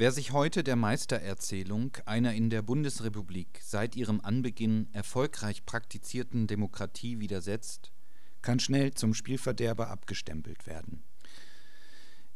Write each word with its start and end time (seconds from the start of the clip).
Wer 0.00 0.12
sich 0.12 0.32
heute 0.32 0.64
der 0.64 0.76
Meistererzählung 0.76 1.94
einer 2.06 2.32
in 2.32 2.48
der 2.48 2.62
Bundesrepublik 2.62 3.60
seit 3.62 3.96
ihrem 3.96 4.22
Anbeginn 4.22 4.88
erfolgreich 4.94 5.66
praktizierten 5.66 6.46
Demokratie 6.46 7.20
widersetzt, 7.20 7.92
kann 8.40 8.60
schnell 8.60 8.94
zum 8.94 9.12
Spielverderber 9.12 9.90
abgestempelt 9.90 10.66
werden. 10.66 11.02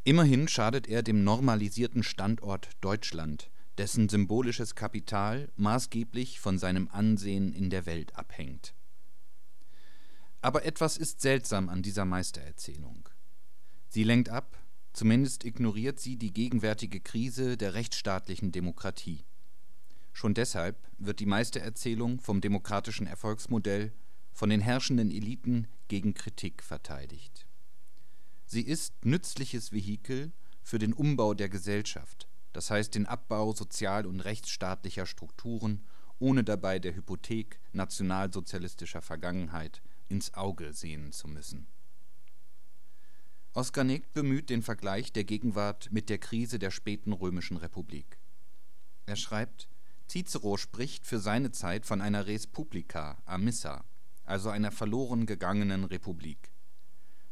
Immerhin 0.02 0.46
schadet 0.46 0.88
er 0.88 1.02
dem 1.02 1.24
normalisierten 1.24 2.02
Standort 2.02 2.68
Deutschland, 2.82 3.50
dessen 3.78 4.10
symbolisches 4.10 4.74
Kapital 4.74 5.50
maßgeblich 5.56 6.40
von 6.40 6.58
seinem 6.58 6.88
Ansehen 6.88 7.54
in 7.54 7.70
der 7.70 7.86
Welt 7.86 8.14
abhängt. 8.14 8.74
Aber 10.42 10.66
etwas 10.66 10.98
ist 10.98 11.22
seltsam 11.22 11.70
an 11.70 11.80
dieser 11.80 12.04
Meistererzählung. 12.04 13.08
Sie 13.88 14.04
lenkt 14.04 14.28
ab, 14.28 14.54
zumindest 14.94 15.44
ignoriert 15.44 16.00
sie 16.00 16.16
die 16.16 16.32
gegenwärtige 16.32 17.00
Krise 17.00 17.58
der 17.58 17.74
rechtsstaatlichen 17.74 18.52
Demokratie. 18.52 19.26
Schon 20.12 20.32
deshalb 20.32 20.78
wird 20.96 21.20
die 21.20 21.26
Meistererzählung 21.26 22.20
vom 22.20 22.40
demokratischen 22.40 23.06
Erfolgsmodell 23.06 23.92
von 24.32 24.48
den 24.48 24.60
herrschenden 24.60 25.10
Eliten 25.10 25.66
gegen 25.88 26.14
Kritik 26.14 26.62
verteidigt. 26.62 27.46
Sie 28.46 28.62
ist 28.62 29.04
nützliches 29.04 29.72
Vehikel 29.72 30.32
für 30.62 30.78
den 30.78 30.92
Umbau 30.92 31.34
der 31.34 31.48
Gesellschaft, 31.48 32.28
das 32.52 32.70
heißt 32.70 32.94
den 32.94 33.06
Abbau 33.06 33.52
sozial 33.52 34.06
und 34.06 34.20
rechtsstaatlicher 34.20 35.06
Strukturen, 35.06 35.84
ohne 36.20 36.44
dabei 36.44 36.78
der 36.78 36.94
Hypothek 36.94 37.58
nationalsozialistischer 37.72 39.02
Vergangenheit 39.02 39.82
ins 40.08 40.34
Auge 40.34 40.72
sehen 40.72 41.10
zu 41.10 41.26
müssen. 41.26 41.66
Oskar 43.56 43.84
Negt 43.84 44.12
bemüht 44.14 44.50
den 44.50 44.62
Vergleich 44.62 45.12
der 45.12 45.22
Gegenwart 45.22 45.88
mit 45.92 46.08
der 46.10 46.18
Krise 46.18 46.58
der 46.58 46.72
späten 46.72 47.12
römischen 47.12 47.56
Republik. 47.56 48.18
Er 49.06 49.14
schreibt, 49.14 49.68
Cicero 50.08 50.56
spricht 50.56 51.06
für 51.06 51.20
seine 51.20 51.52
Zeit 51.52 51.86
von 51.86 52.00
einer 52.00 52.26
res 52.26 52.48
publica, 52.48 53.16
amissa, 53.26 53.84
also 54.24 54.50
einer 54.50 54.72
verloren 54.72 55.24
gegangenen 55.24 55.84
Republik. 55.84 56.50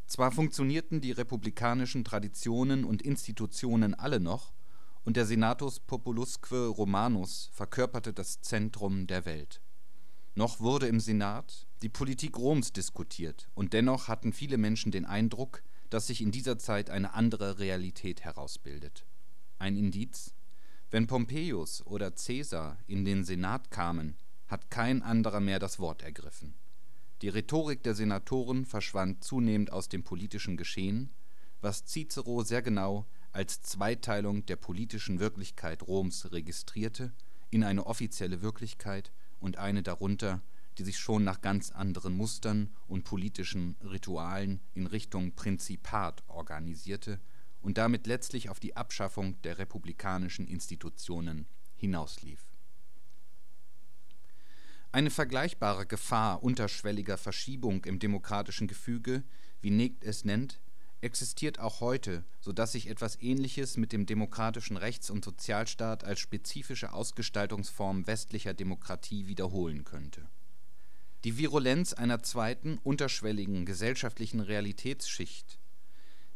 Zwar 0.06 0.30
funktionierten 0.30 1.00
die 1.00 1.10
republikanischen 1.10 2.04
Traditionen 2.04 2.84
und 2.84 3.02
Institutionen 3.02 3.92
alle 3.94 4.20
noch, 4.20 4.52
und 5.02 5.16
der 5.16 5.26
Senatus 5.26 5.80
Populusque 5.80 6.52
Romanus 6.52 7.50
verkörperte 7.52 8.12
das 8.12 8.40
Zentrum 8.42 9.08
der 9.08 9.24
Welt. 9.24 9.60
Noch 10.36 10.60
wurde 10.60 10.86
im 10.86 11.00
Senat 11.00 11.66
die 11.82 11.88
Politik 11.88 12.38
Roms 12.38 12.72
diskutiert, 12.72 13.50
und 13.54 13.72
dennoch 13.72 14.06
hatten 14.06 14.32
viele 14.32 14.56
Menschen 14.56 14.92
den 14.92 15.04
Eindruck, 15.04 15.64
dass 15.92 16.06
sich 16.06 16.20
in 16.20 16.30
dieser 16.30 16.58
Zeit 16.58 16.90
eine 16.90 17.14
andere 17.14 17.58
Realität 17.58 18.22
herausbildet. 18.22 19.04
Ein 19.58 19.76
Indiz: 19.76 20.34
Wenn 20.90 21.06
Pompeius 21.06 21.84
oder 21.86 22.10
Caesar 22.10 22.78
in 22.86 23.04
den 23.04 23.24
Senat 23.24 23.70
kamen, 23.70 24.16
hat 24.48 24.70
kein 24.70 25.02
anderer 25.02 25.40
mehr 25.40 25.58
das 25.58 25.78
Wort 25.78 26.02
ergriffen 26.02 26.54
die 27.22 27.28
Rhetorik 27.28 27.84
der 27.84 27.94
Senatoren 27.94 28.66
verschwand 28.66 29.22
zunehmend 29.22 29.72
aus 29.72 29.88
dem 29.88 30.02
politischen 30.02 30.56
Geschehen, 30.56 31.10
was 31.60 31.86
Cicero 31.86 32.42
sehr 32.42 32.62
genau 32.62 33.06
als 33.30 33.62
Zweiteilung 33.62 34.44
der 34.46 34.56
politischen 34.56 35.20
Wirklichkeit 35.20 35.86
Roms 35.86 36.32
registrierte 36.32 37.12
in 37.50 37.62
eine 37.62 37.86
offizielle 37.86 38.42
Wirklichkeit 38.42 39.12
und 39.38 39.56
eine 39.56 39.84
darunter, 39.84 40.42
die 40.78 40.84
sich 40.84 40.98
schon 40.98 41.24
nach 41.24 41.40
ganz 41.40 41.70
anderen 41.70 42.16
Mustern 42.16 42.70
und 42.86 43.04
politischen 43.04 43.76
Ritualen 43.82 44.60
in 44.74 44.86
Richtung 44.86 45.32
Prinzipat 45.32 46.22
organisierte 46.28 47.20
und 47.60 47.78
damit 47.78 48.06
letztlich 48.06 48.48
auf 48.48 48.60
die 48.60 48.76
Abschaffung 48.76 49.40
der 49.42 49.58
republikanischen 49.58 50.46
Institutionen 50.46 51.46
hinauslief 51.76 52.46
eine 54.92 55.10
vergleichbare 55.10 55.86
Gefahr 55.86 56.42
unterschwelliger 56.42 57.16
Verschiebung 57.16 57.84
im 57.86 57.98
demokratischen 57.98 58.68
Gefüge, 58.68 59.24
wie 59.62 59.70
Negt 59.70 60.04
es 60.04 60.26
nennt, 60.26 60.60
existiert 61.00 61.58
auch 61.58 61.80
heute, 61.80 62.24
so 62.40 62.52
dass 62.52 62.72
sich 62.72 62.88
etwas 62.88 63.20
Ähnliches 63.20 63.78
mit 63.78 63.92
dem 63.92 64.04
demokratischen 64.04 64.76
Rechts 64.76 65.10
und 65.10 65.24
Sozialstaat 65.24 66.04
als 66.04 66.20
spezifische 66.20 66.92
Ausgestaltungsform 66.92 68.06
westlicher 68.06 68.52
Demokratie 68.52 69.26
wiederholen 69.26 69.84
könnte. 69.84 70.28
Die 71.24 71.38
Virulenz 71.38 71.92
einer 71.92 72.22
zweiten, 72.22 72.78
unterschwelligen 72.82 73.64
gesellschaftlichen 73.64 74.40
Realitätsschicht 74.40 75.58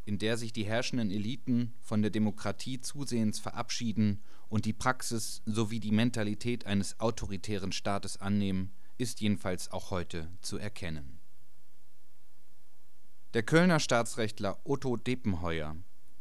in 0.07 0.19
der 0.19 0.39
sich 0.39 0.53
die 0.53 0.65
herrschenden 0.65 1.11
Eliten 1.11 1.75
von 1.83 2.01
der 2.01 2.13
Demokratie 2.13 2.81
zusehends 2.81 3.41
verabschieden 3.41 4.23
und 4.49 4.65
die 4.65 4.73
Praxis 4.73 5.43
sowie 5.45 5.81
die 5.81 5.91
Mentalität 5.91 6.65
eines 6.65 7.01
autoritären 7.01 7.73
Staates 7.73 8.17
annehmen, 8.21 8.73
ist 8.99 9.21
jedenfalls 9.21 9.71
auch 9.73 9.91
heute 9.91 10.31
zu 10.41 10.59
erkennen. 10.59 11.19
Der 13.35 13.43
Kölner 13.43 13.81
Staatsrechtler 13.81 14.61
Otto 14.65 14.97
Depenheuer, 14.97 15.77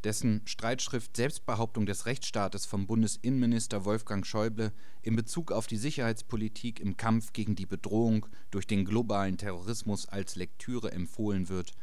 dessen 0.06 0.42
Streitschrift 0.46 1.18
Selbstbehauptung 1.18 1.86
des 1.86 2.06
Rechtsstaates 2.06 2.66
vom 2.66 2.88
Bundesinnenminister 2.88 3.84
Wolfgang 3.84 4.26
Schäuble 4.26 4.72
in 5.02 5.18
Bezug 5.18 5.52
auf 5.52 5.68
die 5.68 5.78
Sicherheitspolitik 5.78 6.80
im 6.80 6.96
Kampf 6.96 7.34
gegen 7.34 7.56
die 7.56 7.66
Bedrohung 7.66 8.26
durch 8.52 8.68
den 8.68 8.86
globalen 8.86 9.38
Terrorismus 9.38 10.08
als 10.08 10.36
Lektüre 10.36 10.92
empfohlen 10.94 11.50
wird 11.50 11.74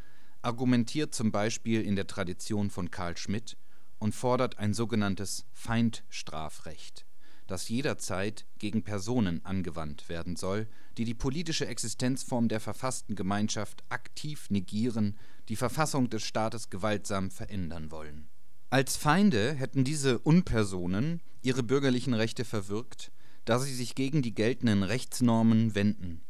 argumentiert 0.43 1.15
zum 1.15 1.31
Beispiel 1.31 1.83
in 1.83 1.97
der 1.97 2.09
Tradition 2.09 2.71
von 2.71 2.91
Carl 2.91 3.17
Schmitt 3.17 3.57
und 4.01 4.15
fordert 4.15 4.59
ein 4.59 4.75
sogenanntes 4.75 5.47
Feindstrafrecht, 5.53 7.07
das 7.47 7.69
jederzeit 7.69 8.45
gegen 8.59 8.83
Personen 8.83 9.45
angewandt 9.45 10.09
werden 10.09 10.35
soll, 10.35 10.67
die 10.99 11.05
die 11.05 11.15
politische 11.15 11.67
Existenzform 11.67 12.49
der 12.49 12.59
verfassten 12.59 13.15
Gemeinschaft 13.15 13.85
aktiv 13.89 14.51
negieren, 14.51 15.17
die 15.49 15.57
Verfassung 15.57 16.09
des 16.11 16.23
Staates 16.23 16.71
gewaltsam 16.71 17.31
verändern 17.31 17.91
wollen. 17.91 18.29
Als 18.71 18.97
Feinde 18.97 19.53
hätten 19.53 19.85
diese 19.85 20.19
Unpersonen 20.19 21.21
ihre 21.43 21.63
bürgerlichen 21.63 22.15
Rechte 22.15 22.45
verwirkt, 22.45 23.13
da 23.45 23.59
sie 23.59 23.75
sich 23.75 23.95
gegen 23.95 24.23
die 24.23 24.35
geltenden 24.35 24.83
Rechtsnormen 24.83 25.75
wenden. 25.75 26.23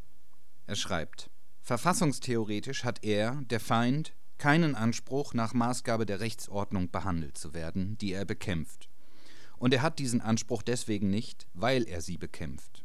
Er 0.65 0.75
schreibt 0.75 1.29
Verfassungstheoretisch 1.61 2.83
hat 2.83 3.05
er, 3.05 3.41
der 3.49 3.61
Feind, 3.61 4.13
keinen 4.37 4.75
Anspruch, 4.75 5.33
nach 5.33 5.53
Maßgabe 5.53 6.05
der 6.05 6.19
Rechtsordnung 6.19 6.91
behandelt 6.91 7.37
zu 7.37 7.53
werden, 7.53 7.97
die 7.99 8.11
er 8.11 8.25
bekämpft. 8.25 8.89
Und 9.57 9.73
er 9.73 9.81
hat 9.81 9.99
diesen 9.99 10.19
Anspruch 10.19 10.61
deswegen 10.61 11.09
nicht, 11.09 11.47
weil 11.53 11.87
er 11.87 12.01
sie 12.01 12.17
bekämpft. 12.17 12.83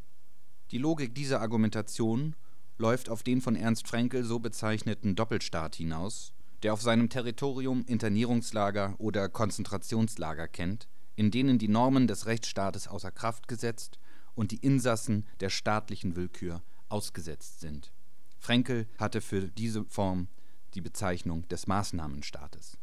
Die 0.70 0.78
Logik 0.78 1.16
dieser 1.16 1.40
Argumentation 1.40 2.36
läuft 2.78 3.10
auf 3.10 3.22
den 3.22 3.40
von 3.40 3.56
Ernst 3.56 3.86
Fraenkel 3.86 4.24
so 4.24 4.38
bezeichneten 4.38 5.14
Doppelstaat 5.14 5.76
hinaus, 5.76 6.32
der 6.62 6.72
auf 6.72 6.82
seinem 6.82 7.08
Territorium 7.10 7.84
Internierungslager 7.86 8.94
oder 8.98 9.28
Konzentrationslager 9.28 10.48
kennt, 10.48 10.88
in 11.16 11.30
denen 11.30 11.58
die 11.58 11.68
Normen 11.68 12.06
des 12.06 12.26
Rechtsstaates 12.26 12.88
außer 12.88 13.10
Kraft 13.10 13.48
gesetzt 13.48 13.98
und 14.34 14.52
die 14.52 14.58
Insassen 14.58 15.26
der 15.40 15.50
staatlichen 15.50 16.16
Willkür 16.16 16.62
ausgesetzt 16.88 17.60
sind 17.60 17.92
Fraenkel 18.38 18.86
hatte 18.98 19.20
für 19.20 19.48
diese 19.48 19.84
Form 19.84 20.28
die 20.74 20.80
Bezeichnung 20.80 21.46
des 21.48 21.66
Maßnahmenstaates. 21.66 22.78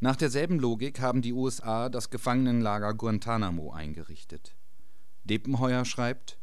Nach 0.00 0.16
derselben 0.16 0.58
Logik 0.58 1.00
haben 1.00 1.20
die 1.20 1.34
USA 1.34 1.90
das 1.90 2.08
Gefangenenlager 2.08 2.94
Guantanamo 2.94 3.72
eingerichtet. 3.72 4.56
Depenheuer 5.24 5.84
schreibt, 5.84 6.38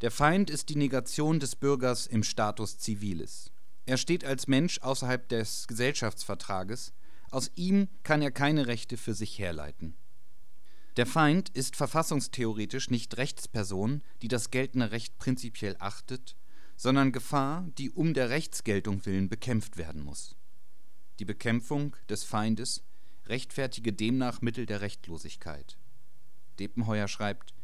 der 0.00 0.10
Feind 0.10 0.48
ist 0.48 0.70
die 0.70 0.76
Negation 0.76 1.40
des 1.40 1.56
Bürgers 1.56 2.06
im 2.06 2.22
Status 2.22 2.78
civilis. 2.78 3.50
Er 3.84 3.98
steht 3.98 4.24
als 4.24 4.46
Mensch 4.46 4.80
außerhalb 4.80 5.28
des 5.28 5.66
Gesellschaftsvertrages, 5.66 6.92
aus 7.30 7.50
ihm 7.54 7.88
kann 8.02 8.22
er 8.22 8.30
keine 8.30 8.66
Rechte 8.66 8.96
für 8.96 9.14
sich 9.14 9.38
herleiten. 9.38 9.94
Der 10.96 11.06
Feind 11.06 11.50
ist 11.50 11.76
verfassungstheoretisch 11.76 12.90
nicht 12.90 13.16
Rechtsperson, 13.16 14.02
die 14.22 14.28
das 14.28 14.50
geltende 14.50 14.90
Recht 14.90 15.18
prinzipiell 15.18 15.76
achtet, 15.78 16.36
sondern 16.76 17.12
Gefahr, 17.12 17.68
die 17.78 17.90
um 17.90 18.14
der 18.14 18.30
Rechtsgeltung 18.30 19.04
willen 19.06 19.28
bekämpft 19.28 19.76
werden 19.76 20.02
muss. 20.02 20.34
Die 21.18 21.24
Bekämpfung 21.24 21.94
des 22.08 22.24
Feindes 22.24 22.82
rechtfertige 23.26 23.92
demnach 23.92 24.40
Mittel 24.40 24.66
der 24.66 24.80
Rechtlosigkeit. 24.80 25.76
Depenheuer 26.58 27.06
schreibt, 27.06 27.54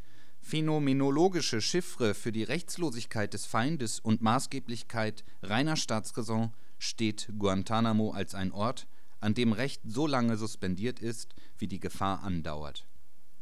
phänomenologische 0.47 1.61
Chiffre 1.61 2.15
für 2.15 2.31
die 2.31 2.45
Rechtslosigkeit 2.45 3.35
des 3.35 3.47
Feindes 3.47 3.99
und 3.99 4.23
Maßgeblichkeit 4.23 5.25
reiner 5.43 5.75
Staatsräson 5.75 6.53
steht 6.79 7.29
Guantanamo 7.37 8.13
als 8.13 8.37
ein 8.37 8.53
Ort, 8.53 8.87
an 9.19 9.35
dem 9.35 9.53
Recht 9.53 9.81
so 9.85 10.07
lange 10.07 10.37
suspendiert 10.37 11.01
ist, 11.01 11.35
wie 11.59 11.67
die 11.67 11.81
Gefahr 11.81 12.23
andauert. 12.23 12.87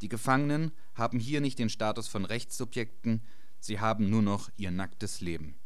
Die 0.00 0.08
Gefangenen 0.08 0.72
haben 0.94 1.20
hier 1.20 1.42
nicht 1.42 1.58
den 1.58 1.68
Status 1.68 2.08
von 2.08 2.24
Rechtssubjekten, 2.24 3.20
sie 3.60 3.80
haben 3.80 4.08
nur 4.08 4.22
noch 4.22 4.48
ihr 4.56 4.70
nacktes 4.70 5.20
Leben. 5.20 5.56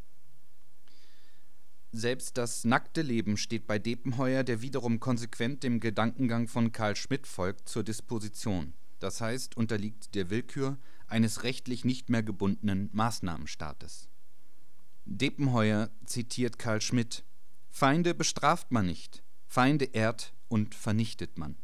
Selbst 1.92 2.36
das 2.36 2.64
nackte 2.64 3.02
Leben 3.02 3.36
steht 3.36 3.68
bei 3.68 3.78
Depenheuer, 3.78 4.42
der 4.42 4.60
wiederum 4.60 4.98
konsequent 4.98 5.62
dem 5.62 5.78
Gedankengang 5.78 6.48
von 6.48 6.72
Carl 6.72 6.96
Schmitt 6.96 7.28
folgt, 7.28 7.68
zur 7.68 7.84
Disposition, 7.84 8.72
das 8.98 9.20
heißt 9.20 9.56
unterliegt 9.56 10.16
der 10.16 10.30
Willkür 10.30 10.78
eines 11.08 11.42
rechtlich 11.42 11.84
nicht 11.84 12.10
mehr 12.10 12.22
gebundenen 12.22 12.90
Maßnahmenstaates. 12.92 14.08
Depenheuer 15.04 15.90
zitiert 16.04 16.58
Carl 16.58 16.80
Schmitt: 16.80 17.24
„Feinde 17.70 18.14
bestraft 18.14 18.70
man 18.70 18.86
nicht, 18.86 19.22
Feinde 19.46 19.86
ehrt 19.86 20.34
und 20.48 20.74
vernichtet 20.74 21.38
man. 21.38 21.56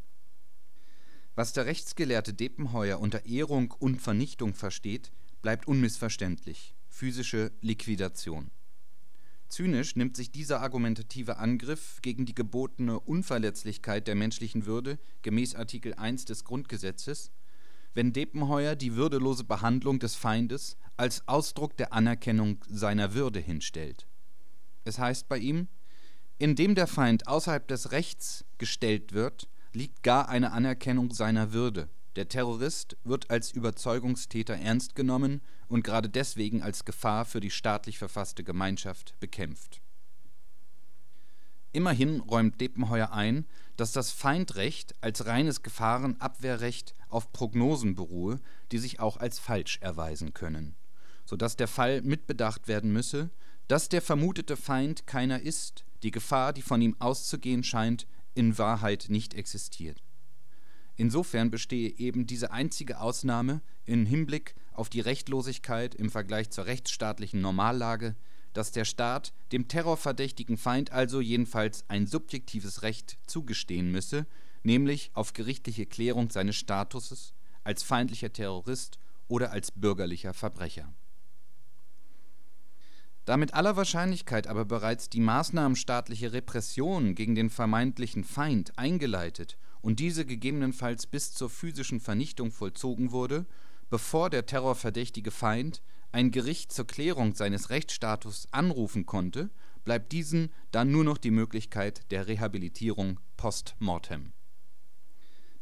“Was 1.35 1.52
der 1.52 1.67
Rechtsgelehrte 1.67 2.32
Depenheuer 2.32 3.00
unter 3.00 3.26
Ehrung 3.26 3.73
und 3.73 4.00
Vernichtung 4.00 4.55
versteht, 4.55 5.12
bleibt 5.43 5.67
unmissverständlich: 5.67 6.75
physische 6.88 7.52
Liquidation 7.61 8.50
Zynisch 9.49 9.94
nimmt 9.94 10.17
sich 10.17 10.32
dieser 10.32 10.61
argumentative 10.62 11.37
Angriff 11.37 12.00
gegen 12.02 12.26
die 12.26 12.35
gebotene 12.35 12.99
Unverletzlichkeit 12.99 14.08
der 14.08 14.14
menschlichen 14.17 14.67
Würde 14.67 14.99
gemäß 15.23 15.55
Artikel 15.55 15.94
1 15.94 16.25
des 16.25 16.44
Grundgesetzes, 16.44 17.31
wenn 17.94 18.12
Depenheuer 18.12 18.76
die 18.76 18.96
würdelose 18.96 19.44
Behandlung 19.44 19.99
des 19.99 20.14
Feindes 20.14 20.76
als 20.96 21.26
Ausdruck 21.26 21.76
der 21.76 21.93
Anerkennung 21.93 22.64
seiner 22.69 23.14
Würde 23.14 23.41
hinstellt. 23.41 24.06
Es 24.85 24.99
heißt 24.99 25.29
bei 25.29 25.38
ihm: 25.38 25.69
„Indem 26.38 26.75
der 26.75 26.87
Feind 26.87 27.26
außerhalb 27.26 27.67
des 27.67 27.93
Rechts 27.93 28.44
gestellt 28.58 29.12
wird, 29.12 29.49
liegt 29.73 30.02
gar 30.02 30.29
eine 30.29 30.52
Anerkennung 30.52 31.12
seiner 31.12 31.52
Würde 31.52 31.88
der 32.17 32.29
Terrorist 32.29 32.96
wird 33.02 33.31
als 33.31 33.50
Überzeugungstäter 33.50 34.55
ernst 34.55 34.94
genommen 34.94 35.40
und 35.69 35.82
gerade 35.82 36.08
deswegen 36.08 36.62
als 36.62 36.85
Gefahr 36.85 37.25
für 37.25 37.40
die 37.40 37.50
staatlich 37.50 37.99
verfasste 37.99 38.44
Gemeinschaft 38.44 39.19
bekämpft. 39.19 39.81
“Immerhin 41.73 42.20
räumt 42.20 42.61
Depenheuer 42.61 43.12
ein, 43.12 43.47
dass 43.76 43.93
das 43.93 44.11
Feindrecht 44.11 44.94
als 45.00 45.26
reines 45.26 45.62
Gefahrenabwehrrecht 45.62 46.94
auf 47.09 47.32
Prognosen 47.32 47.94
beruhe, 47.94 48.41
die 48.73 48.79
sich 48.79 49.00
auch 49.00 49.17
als 49.17 49.38
falsch 49.38 49.79
erweisen 49.81 50.35
können, 50.35 50.75
so 51.25 51.37
dass 51.37 51.56
der 51.56 51.69
Fall 51.69 52.03
mitbedacht 52.03 52.69
werden 52.69 52.93
müsse, 52.93 53.31
dass 53.69 53.88
der 53.88 54.03
vermutete 54.03 54.56
Feind 54.56 55.06
keiner 55.06 55.41
ist, 55.41 55.85
die 56.03 56.11
Gefahr, 56.11 56.53
die 56.53 56.62
von 56.62 56.82
ihm 56.82 56.97
auszugehen 56.99 57.65
scheint, 57.65 58.06
in 58.35 58.59
Wahrheit 58.59 59.06
nicht 59.09 59.35
existiert. 59.35 60.03
Insofern 60.97 61.50
bestehe 61.50 61.91
eben 61.99 62.26
diese 62.26 62.53
einzige 62.53 63.00
Ausnahme 63.00 63.62
in 63.85 64.06
Hinblick 64.06 64.55
auf 64.73 64.88
die 64.88 65.00
Rechtlosigkeit 65.00 65.94
im 65.94 66.11
Vergleich 66.11 66.50
zur 66.50 66.67
rechtsstaatlichen 66.67 67.41
Normallage, 67.41 68.15
dass 68.54 68.72
der 68.72 68.86
Staat 68.86 69.34
dem 69.52 69.68
terrorverdächtigen 69.68 70.56
Feind 70.56 70.92
also 70.92 71.20
jedenfalls 71.20 71.84
ein 71.88 72.06
subjektives 72.06 72.82
Recht 72.82 73.18
zugestehen 73.26 73.90
müsse, 73.90 74.26
nämlich 74.62 75.10
auf 75.12 75.34
gerichtliche 75.34 75.84
Klärung 75.84 76.30
seines 76.30 76.56
Statuses 76.56 77.34
als 77.64 77.82
feindlicher 77.82 78.32
Terrorist 78.32 78.98
oder 79.28 79.52
als 79.52 79.70
bürgerlicher 79.70 80.32
Verbrecher. 80.32 80.92
Da 83.24 83.38
mit 83.38 83.54
aller 83.54 83.76
Wahrscheinlichkeit 83.76 84.46
aber 84.46 84.66
bereits 84.66 85.08
die 85.08 85.20
maßnahmenstaatliche 85.20 86.32
Repression 86.32 87.14
gegen 87.14 87.34
den 87.34 87.48
vermeintlichen 87.48 88.22
Feind 88.22 88.78
eingeleitet 88.78 89.56
und 89.80 89.98
diese 89.98 90.26
gegebenenfalls 90.26 91.06
bis 91.06 91.32
zur 91.32 91.48
physischen 91.48 92.00
Vernichtung 92.00 92.52
vollzogen 92.52 93.12
wurde, 93.12 93.46
bevor 93.88 94.28
der 94.28 94.44
terrorverdächtige 94.46 95.30
Feind 95.30 95.82
ein 96.14 96.31
Gericht 96.31 96.72
zur 96.72 96.87
Klärung 96.87 97.34
seines 97.34 97.70
Rechtsstatus 97.70 98.46
anrufen 98.52 99.05
konnte, 99.05 99.50
bleibt 99.82 100.12
diesen 100.12 100.52
dann 100.70 100.93
nur 100.93 101.02
noch 101.02 101.19
die 101.19 101.32
Möglichkeit 101.32 102.08
der 102.12 102.28
Rehabilitierung 102.28 103.19
post 103.37 103.75
mortem. 103.81 104.32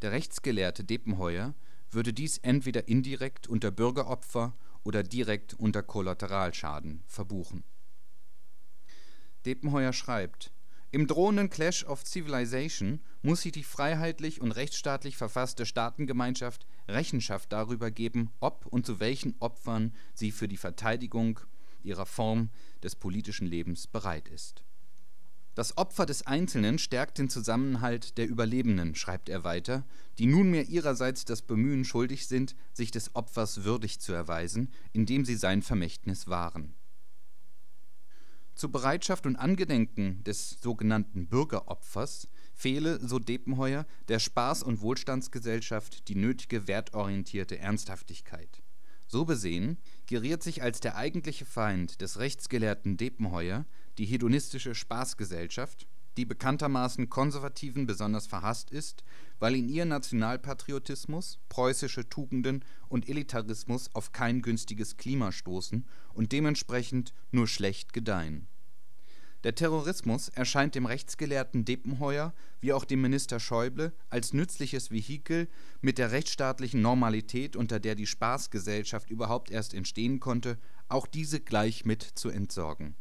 Der 0.03 0.13
Rechtsgelehrte 0.13 0.85
Depenheuer 0.85 1.55
würde 1.91 2.13
dies 2.13 2.37
entweder 2.37 2.87
indirekt 2.87 3.49
unter 3.49 3.71
Bürgeropfer 3.71 4.55
oder 4.85 5.03
direkt 5.03 5.55
unter 5.55 5.83
Kollateralschaden 5.83 7.03
verbuchen. 7.07 7.65
Depenheuer 9.47 9.95
schreibt 9.95 10.53
im 10.91 11.07
drohenden 11.07 11.49
Clash 11.49 11.87
of 11.87 12.05
Civilization 12.05 13.01
muss 13.23 13.41
sich 13.41 13.53
die 13.53 13.65
freiheitlich 13.65 14.43
und 14.43 14.53
rechtsstaatlich 14.53 15.17
verfasste 15.17 15.65
Staatengemeinschaft 15.65 16.67
Rechenschaft 16.89 17.53
darüber 17.53 17.91
geben, 17.91 18.31
ob 18.41 18.67
und 18.67 18.87
zu 18.87 19.01
welchen 19.01 19.35
Opfern 19.41 19.95
sie 20.15 20.31
für 20.31 20.49
die 20.49 20.57
Verteidigung 20.57 21.41
ihrer 21.83 22.07
Form 22.07 22.51
des 22.83 22.97
politischen 22.97 23.47
Lebens 23.47 23.87
bereit 23.87 24.29
ist. 24.29 24.65
Das 25.55 25.77
Opfer 25.77 26.07
des 26.07 26.27
Einzelnen 26.27 26.79
stärkt 26.79 27.19
den 27.19 27.29
Zusammenhalt 27.29 28.17
der 28.17 28.27
Überlebenden, 28.27 28.95
schreibt 28.95 29.29
er 29.29 29.45
weiter, 29.45 29.85
die 30.19 30.27
nunmehr 30.27 30.69
ihrerseits 30.69 31.27
das 31.27 31.43
Bemühen 31.43 31.85
schuldig 31.85 32.27
sind, 32.27 32.57
sich 32.73 32.91
des 32.91 33.15
Opfers 33.15 33.65
würdig 33.65 34.01
zu 34.01 34.13
erweisen, 34.13 34.73
indem 34.93 35.27
sie 35.27 35.37
sein 35.37 35.61
Vermächtnis 35.61 36.27
wahren 36.27 36.75
zur 38.55 38.71
Bereitschaft 38.71 39.27
und 39.27 39.37
Angedenken 39.37 40.23
des 40.25 40.59
sogenannten 40.61 41.27
Bürgeropfers 41.27 42.29
fehle, 42.53 43.01
so 43.07 43.19
Depenheuer, 43.19 43.87
der 44.09 44.19
Spaß 44.19 44.63
und 44.63 44.81
Wohlstandsgesellschaft 44.81 46.09
die 46.09 46.15
nötige 46.15 46.69
wertorientierte 46.69 47.59
Ernsthaftigkeit. 47.59 48.63
So 49.07 49.25
besehen 49.25 49.77
geriert 50.07 50.43
sich 50.43 50.63
als 50.63 50.81
der 50.81 50.97
eigentliche 50.97 51.45
Feind 51.45 52.01
des 52.01 52.19
rechtsgelehrten 52.19 52.97
Depenheuer 52.97 53.67
die 53.99 54.07
hedonistische 54.07 54.75
Spaßgesellschaft, 54.75 55.87
die 56.17 56.25
bekanntermaßen 56.25 57.09
Konservativen 57.09 57.87
besonders 57.87 58.27
verhasst 58.27 58.71
ist, 58.71 59.03
weil 59.39 59.55
in 59.57 59.69
ihr 59.69 59.85
Nationalpatriotismus, 59.85 61.39
preußische 61.49 62.09
Tugenden 62.09 62.65
und 62.89 63.09
Elitarismus 63.09 63.95
auf 63.95 64.13
kein 64.13 64.43
günstiges 64.43 64.97
Klima 64.97 65.33
stoßen 65.33 65.87
und 66.15 66.33
dementsprechend 66.33 67.13
nur 67.31 67.49
schlecht 67.49 67.93
gedeihen. 67.93 68.49
Der 69.45 69.57
Terrorismus 69.57 70.29
erscheint 70.29 70.77
dem 70.77 70.87
rechtsgelehrten 70.87 71.65
Depenheuer 71.65 72.33
wie 72.61 72.73
auch 72.73 72.85
dem 72.85 73.01
Minister 73.01 73.41
Schäuble 73.41 73.93
als 74.09 74.33
nützliches 74.33 74.93
Vehikel, 74.93 75.49
mit 75.81 75.99
der 75.99 76.13
rechtsstaatlichen 76.13 76.81
Normalität, 76.81 77.57
unter 77.57 77.81
der 77.81 77.97
die 77.97 78.07
Spaßgesellschaft 78.07 79.11
überhaupt 79.11 79.51
erst 79.51 79.75
entstehen 79.75 80.21
konnte, 80.21 80.59
auch 80.89 81.09
diese 81.09 81.41
gleich 81.41 81.85
mit 81.85 82.03
zu 82.03 82.29
entsorgen. 82.29 82.95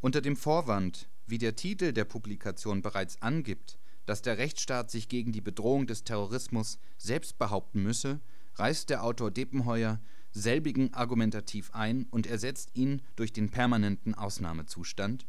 Unter 0.00 0.20
dem 0.20 0.36
Vorwand 0.36 1.08
wie 1.26 1.38
der 1.38 1.54
Titel 1.54 1.92
der 1.92 2.04
Publikation 2.04 2.82
bereits 2.82 3.22
angibt, 3.22 3.78
dass 4.06 4.22
der 4.22 4.38
Rechtsstaat 4.38 4.90
sich 4.90 5.08
gegen 5.08 5.32
die 5.32 5.40
Bedrohung 5.40 5.86
des 5.86 6.02
Terrorismus 6.04 6.78
selbst 6.98 7.38
behaupten 7.38 7.82
müsse, 7.82 8.20
reißt 8.56 8.90
der 8.90 9.04
Autor 9.04 9.30
Depenheuer 9.30 10.00
selbigen 10.32 10.92
argumentativ 10.92 11.70
ein 11.72 12.06
und 12.10 12.26
ersetzt 12.26 12.70
ihn 12.74 13.02
durch 13.14 13.32
den 13.32 13.50
permanenten 13.50 14.14
Ausnahmezustand, 14.14 15.26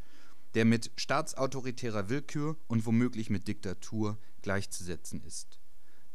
der 0.56 0.66
mit 0.66 0.92
staatsautoritärer 0.96 2.10
Willkür 2.10 2.58
und 2.68 2.86
womöglich 2.86 3.30
mit 3.30 3.48
Diktatur 3.48 4.18
gleichzusetzen 4.42 5.22
ist. 5.22 5.60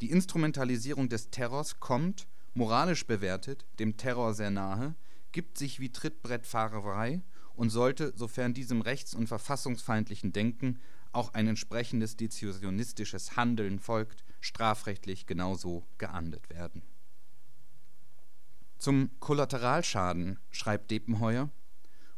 Die 0.00 0.10
Instrumentalisierung 0.10 1.10
des 1.10 1.30
Terrors 1.30 1.78
kommt, 1.78 2.26
moralisch 2.54 3.06
bewertet, 3.06 3.66
dem 3.78 3.98
Terror 3.98 4.34
sehr 4.34 4.50
nahe, 4.50 4.94
gibt 5.32 5.58
sich 5.58 5.78
wie 5.78 5.92
Trittbrettfahrerei 5.92 7.22
und 7.54 7.68
sollte, 7.70 8.14
sofern 8.16 8.54
diesem 8.54 8.80
rechts 8.80 9.14
und 9.14 9.26
verfassungsfeindlichen 9.26 10.32
Denken 10.32 10.80
auch 11.12 11.34
ein 11.34 11.46
entsprechendes 11.46 12.16
dezisionistisches 12.16 13.36
Handeln 13.36 13.78
folgt, 13.78 14.24
strafrechtlich 14.40 15.26
genauso 15.26 15.84
geahndet 15.98 16.48
werden. 16.48 16.82
Zum 18.78 19.10
Kollateralschaden 19.20 20.38
schreibt 20.50 20.90
Depenheuer: 20.90 21.50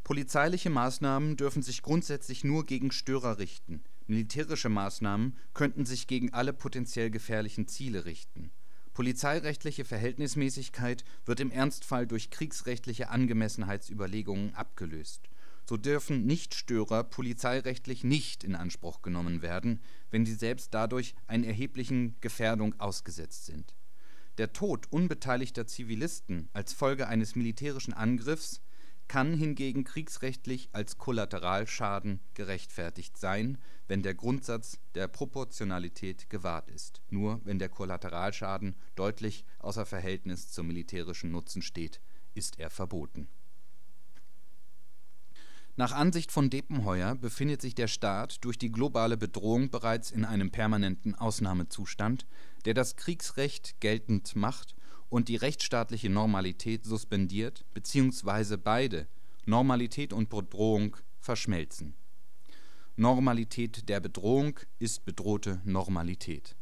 Polizeiliche 0.05 0.71
Maßnahmen 0.71 1.37
dürfen 1.37 1.63
sich 1.63 1.83
grundsätzlich 1.83 2.45
nur 2.45 2.67
gegen 2.67 2.91
Störer 2.91 3.39
richten, 3.39 3.83
militärische 4.07 4.69
Maßnahmen 4.69 5.37
könnten 5.55 5.87
sich 5.87 6.07
gegen 6.07 6.33
alle 6.33 6.53
potenziell 6.53 7.11
gefährlichen 7.11 7.69
Ziele 7.69 8.05
richten. 8.05 8.51
Polizeirechtliche 8.95 9.85
Verhältnismäßigkeit 9.85 11.05
wird 11.25 11.41
im 11.41 11.51
Ernstfall 11.51 12.07
durch 12.07 12.31
kriegsrechtliche 12.31 13.09
Angemessenheitsüberlegungen 13.09 14.55
abgelöst 14.55 15.29
so 15.69 15.77
dürfen 15.77 16.27
Nichtstörer 16.27 17.05
polizeirechtlich 17.05 18.05
nicht 18.05 18.45
in 18.45 18.55
Anspruch 18.55 19.03
genommen 19.03 19.43
werden, 19.43 19.81
wenn 20.11 20.27
sie 20.27 20.35
selbst 20.35 20.75
dadurch 20.75 21.15
einer 21.27 21.47
erheblichen 21.47 22.17
Gefährdung 22.21 22.79
ausgesetzt 22.81 23.47
sind. 23.47 23.75
Der 24.39 24.53
Tod 24.53 24.87
unbeteiligter 24.91 25.67
Zivilisten 25.67 26.49
als 26.53 26.73
Folge 26.73 27.07
eines 27.07 27.37
militärischen 27.37 27.93
Angriffs 27.93 28.61
kann 29.13 29.35
hingegen 29.35 29.85
kriegsrechtlich 29.85 30.71
als 30.73 30.97
Kollateralschaden 30.97 32.21
gerechtfertigt 32.33 33.19
sein, 33.19 33.59
wenn 33.87 34.03
der 34.03 34.15
Grundsatz 34.15 34.79
der 34.95 35.07
Proportionalität 35.07 36.31
gewahrt 36.31 36.71
ist. 36.71 37.03
Nur 37.11 37.43
wenn 37.45 37.59
der 37.59 37.69
Kollateralschaden 37.69 38.75
deutlich 38.95 39.45
außer 39.59 39.85
Verhältnis 39.85 40.51
zum 40.51 40.67
militärischen 40.67 41.31
Nutzen 41.31 41.61
steht, 41.61 42.01
ist 42.33 42.59
er 42.59 42.71
verboten 42.71 43.29
Nach 45.77 45.93
Ansicht 45.93 46.33
von 46.33 46.49
Depenheuer 46.49 47.15
befindet 47.15 47.61
sich 47.61 47.75
der 47.75 47.89
Staat 47.89 48.43
durch 48.47 48.57
die 48.57 48.73
globale 48.73 49.19
Bedrohung 49.19 49.69
bereits 49.69 50.11
in 50.11 50.25
einem 50.25 50.51
permanenten 50.51 51.15
Ausnahmezustand, 51.15 52.27
der 52.65 52.73
das 52.73 52.97
Kriegsrecht 52.97 53.79
geltend 53.79 54.35
macht 54.37 54.75
und 55.13 55.29
die 55.29 55.37
rechtsstaatliche 55.37 56.09
Normalität 56.09 56.87
suspendiert 56.87 57.67
bzw. 57.75 58.57
beide 58.57 59.07
(Normalität 59.45 60.15
und 60.15 60.31
Bedrohung) 60.31 60.97
verschmelzen. 61.21 61.95
Normalität 62.97 63.91
der 63.91 64.01
Bedrohung 64.01 64.59
ist 64.79 65.05
bedrohte 65.05 65.61
Normalität. 65.67 66.57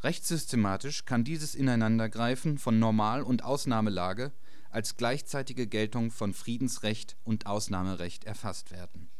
Rechtssystematisch 0.00 1.04
kann 1.04 1.22
dieses 1.22 1.54
Ineinandergreifen 1.54 2.56
von 2.56 2.78
Normal- 2.78 3.22
und 3.30 3.44
Ausnahmelage 3.44 4.32
als 4.70 4.96
gleichzeitige 4.96 5.66
Geltung 5.66 6.10
von 6.10 6.32
Friedensrecht 6.32 7.18
und 7.24 7.44
Ausnahmerecht 7.46 8.24
erfasst 8.24 8.70
werden. 8.70 9.10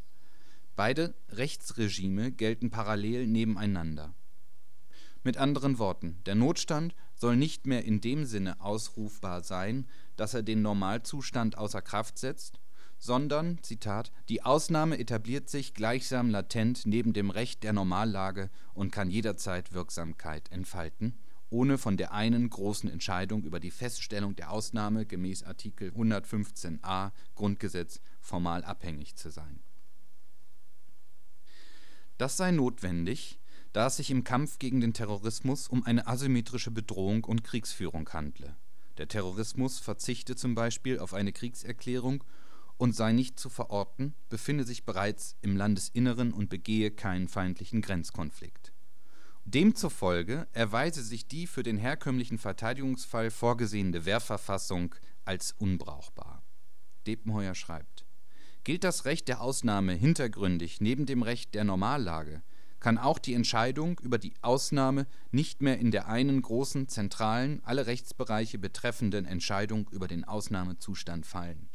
Beide 0.77 1.15
Rechtsregime 1.29 2.33
gelten 2.33 2.71
parallel 2.71 3.27
nebeneinander. 3.27 4.15
Mit 5.26 5.38
anderen 5.38 5.80
Worten, 5.80 6.23
der 6.25 6.37
Notstand 6.37 6.95
soll 7.16 7.35
nicht 7.35 7.66
mehr 7.66 7.85
in 7.85 8.00
dem 8.00 8.26
Sinne 8.26 8.61
ausrufbar 8.61 9.42
sein, 9.42 9.88
dass 10.14 10.35
er 10.35 10.45
den 10.45 10.62
Normalzustand 10.62 11.59
außer 11.59 11.83
Kraft 11.83 12.16
setzt, 12.16 12.61
sondern 12.97 13.59
„die 14.28 14.42
Ausnahme 14.45 15.00
etabliert 15.00 15.50
sich 15.50 15.75
gleichsam 15.75 16.30
latent 16.30 16.87
neben 16.87 17.12
dem 17.12 17.30
Recht 17.30 17.64
der 17.64 17.73
Normallage 17.73 18.50
und 18.73 18.92
kann 18.92 19.11
jederzeit 19.11 19.73
Wirksamkeit 19.73 20.49
entfalten 20.52 21.18
ohne 21.50 21.76
von 21.76 21.97
der 21.97 22.12
einen 22.12 22.49
großen 22.49 22.88
Entscheidung 22.88 23.42
über 23.42 23.59
die 23.59 23.73
Feststellung 23.73 24.37
der 24.37 24.52
Ausnahme 24.52 25.06
gemäß 25.06 25.42
Art. 25.42 25.61
115a 25.64 27.11
GG 27.35 28.00
formal 28.21 28.62
abhängig 28.62 29.16
zu 29.16 29.30
sein. 29.30 29.59
Das 32.16 32.37
sei 32.37 32.52
notwendig, 32.52 33.40
da 33.76 33.88
es 33.88 33.97
sich 33.99 34.11
im 34.11 34.25
Kampf 34.25 34.59
gegen 34.59 34.80
den 34.80 34.95
Terrorismus 34.95 35.68
um 35.68 35.85
eine 35.85 36.06
asymmetrische 36.06 36.71
Bedrohung 36.71 37.25
und 37.25 37.45
Kriegsführung 37.45 38.09
handle. 38.11 38.56
Der 38.97 39.06
Terrorismus 39.06 39.80
verzichte 39.80 40.35
z. 40.35 40.83
B. 40.83 40.99
auf 40.99 41.12
eine 41.12 41.30
Kriegserklärung 41.30 42.25
und 42.78 42.97
sei 42.97 43.12
nicht 43.12 43.38
zu 43.38 43.50
verorten, 43.50 44.14
befinde 44.30 44.64
sich 44.64 44.87
bereits 44.87 45.37
im 45.42 45.59
Landesinneren 45.59 46.33
und 46.33 46.49
begehe 46.49 46.90
keinen 46.90 47.28
feindlichen 47.28 47.83
Grenzkonflikt 47.83 48.73
Demzufolge 49.45 50.49
erweise 50.54 51.02
sich 51.02 51.28
die 51.28 51.47
für 51.47 51.62
den 51.62 51.76
herkömmlichen 51.76 52.38
Verteidigungsfall 52.38 53.30
vorgesehene 53.30 54.06
Wehrverfassung 54.06 54.95
als 55.26 55.52
unbrauchbar. 55.52 56.42
Depenheuer 57.06 57.54
schreibt: 57.54 58.06
Gilt 58.64 58.85
das 58.85 59.04
Recht 59.04 59.28
der 59.28 59.42
Ausnahme 59.42 59.92
hintergründig 59.92 60.80
neben 60.80 61.04
dem 61.04 61.23
Recht 61.23 61.54
der 61.54 61.62
Normallage, 61.62 62.42
kann 62.87 62.99
auch 62.99 63.19
die 63.19 63.35
Entscheidung 63.35 63.99
über 64.00 64.16
die 64.16 64.35
Ausnahme 64.43 65.07
nicht 65.33 65.61
mehr 65.61 65.78
in 65.78 65.90
der 65.90 66.07
einen 66.07 66.40
großen, 66.40 66.88
zentralen, 66.88 67.61
alle 67.64 67.87
Rechtsbereiche 67.87 68.59
betreffenden 68.59 69.26
Entscheidung 69.26 69.88
über 69.90 70.07
den 70.07 70.25
Ausnahmezustand 70.25 71.26
fallen. 71.26 71.69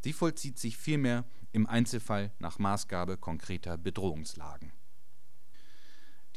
Sie 0.00 0.12
vollzieht 0.12 0.58
sich 0.58 0.76
vielmehr 0.76 1.24
im 1.50 1.66
Einzelfall 1.66 2.30
nach 2.38 2.58
Maßgabe 2.58 3.16
konkreter 3.16 3.76
Bedrohungslagen 3.76 4.72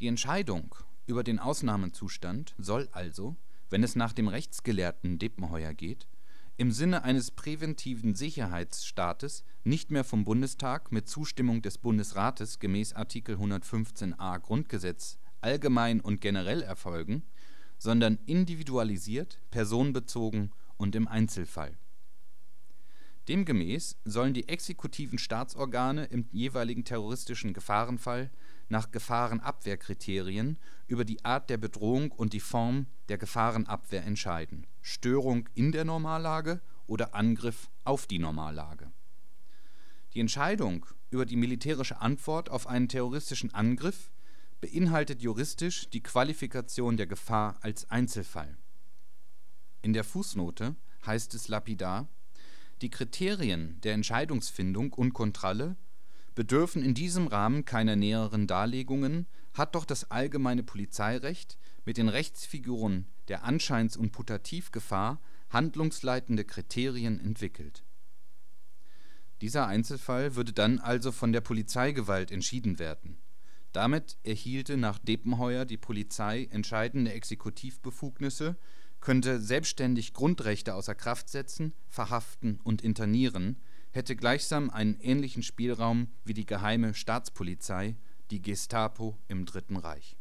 die 0.00 0.06
Entscheidung 0.06 0.74
über 1.06 1.24
den 1.24 1.38
Ausnahmezustand 1.38 2.54
soll 2.58 2.88
also, 2.92 3.36
wenn 3.70 3.82
es 3.82 3.96
nach 3.96 4.12
dem 4.12 4.28
Rechtsgelehrten 4.28 5.18
Depenheuer 5.18 5.74
geht, 5.74 6.06
im 6.58 6.72
Sinne 6.72 7.04
eines 7.04 7.30
präventiven 7.30 8.16
Sicherheitsstaates 8.16 9.44
nicht 9.62 9.92
mehr 9.92 10.02
vom 10.02 10.24
Bundestag 10.24 10.90
mit 10.90 11.08
Zustimmung 11.08 11.62
des 11.62 11.78
Bundesrates 11.78 12.58
gemäß 12.58 12.94
Art. 12.94 13.12
115a 13.14 14.40
Grundgesetz 14.40 15.18
allgemein 15.40 16.00
und 16.00 16.20
generell 16.20 16.62
erfolgen, 16.62 17.22
sondern 17.78 18.18
individualisiert, 18.26 19.38
personenbezogen 19.52 20.50
und 20.76 20.96
im 20.96 21.06
Einzelfall. 21.06 21.78
Demgemäß 23.28 23.96
sollen 24.04 24.34
die 24.34 24.48
exekutiven 24.48 25.18
Staatsorgane 25.18 26.06
im 26.06 26.26
jeweiligen 26.32 26.84
terroristischen 26.84 27.52
Gefahrenfall 27.52 28.32
nach 28.68 28.90
Gefahrenabwehrkriterien 28.90 30.58
über 30.86 31.04
die 31.04 31.24
Art 31.24 31.50
der 31.50 31.56
Bedrohung 31.56 32.12
und 32.12 32.32
die 32.32 32.40
Form 32.40 32.86
der 33.08 33.18
Gefahrenabwehr 33.18 34.04
entscheiden 34.04 34.66
(Störung 34.82 35.48
in 35.54 35.72
der 35.72 35.84
Normallage 35.84 36.60
oder 36.86 37.14
Angriff 37.14 37.70
auf 37.84 38.06
die 38.06 38.18
Normallage). 38.18 38.90
Die 40.14 40.20
Entscheidung 40.20 40.86
über 41.10 41.26
die 41.26 41.36
militärische 41.36 42.00
Antwort 42.00 42.50
auf 42.50 42.66
einen 42.66 42.88
terroristischen 42.88 43.54
Angriff 43.54 44.10
beinhaltet 44.60 45.22
juristisch 45.22 45.88
die 45.90 46.02
Qualifikation 46.02 46.96
der 46.96 47.06
Gefahr 47.06 47.56
als 47.60 47.90
Einzelfall. 47.90 48.56
In 49.82 49.92
der 49.92 50.04
Fußnote 50.04 50.74
heißt 51.06 51.34
es 51.34 51.48
lapidar: 51.48 52.08
„Die 52.82 52.90
Kriterien 52.90 53.80
der 53.82 53.94
Entscheidungsfindung 53.94 54.92
und 54.92 55.12
Kontrolle 55.12 55.76
bedürfen 56.38 56.84
in 56.84 56.94
diesem 56.94 57.26
Rahmen 57.26 57.64
keiner 57.64 57.96
näheren 57.96 58.46
Darlegungen, 58.46 59.26
hat 59.54 59.74
doch 59.74 59.84
das 59.84 60.12
allgemeine 60.12 60.62
Polizeirecht 60.62 61.58
mit 61.84 61.96
den 61.96 62.08
Rechtsfiguren 62.08 63.08
der 63.26 63.42
Anscheins 63.42 63.96
und 63.96 64.12
Putativgefahr 64.12 65.20
handlungsleitende 65.50 66.44
Kriterien 66.44 67.18
entwickelt. 67.18 67.82
“Dieser 69.40 69.66
Einzelfall 69.66 70.36
würde 70.36 70.52
dann 70.52 70.78
also 70.78 71.10
von 71.10 71.32
der 71.32 71.40
Polizeigewalt 71.40 72.30
entschieden 72.30 72.78
werden. 72.78 73.18
Damit 73.72 74.16
erhielte 74.22 74.76
nach 74.76 75.00
Depenheuer 75.00 75.64
die 75.64 75.76
Polizei 75.76 76.44
entscheidende 76.52 77.14
Exekutivbefugnisse, 77.14 78.56
könnte 79.00 79.40
selbstständig 79.40 80.12
Grundrechte 80.12 80.76
außer 80.76 80.94
Kraft 80.94 81.30
setzen, 81.30 81.74
verhaften 81.88 82.60
und 82.62 82.82
internieren 82.82 83.56
hätte 83.90 84.16
gleichsam 84.16 84.70
einen 84.70 84.98
ähnlichen 85.00 85.42
Spielraum 85.42 86.08
wie 86.24 86.34
die 86.34 86.46
Geheime 86.46 86.94
Staatspolizei, 86.94 87.96
die 88.30 88.42
Gestapo 88.42 89.18
im 89.28 89.46
Dritten 89.46 89.76
Reich. 89.76 90.16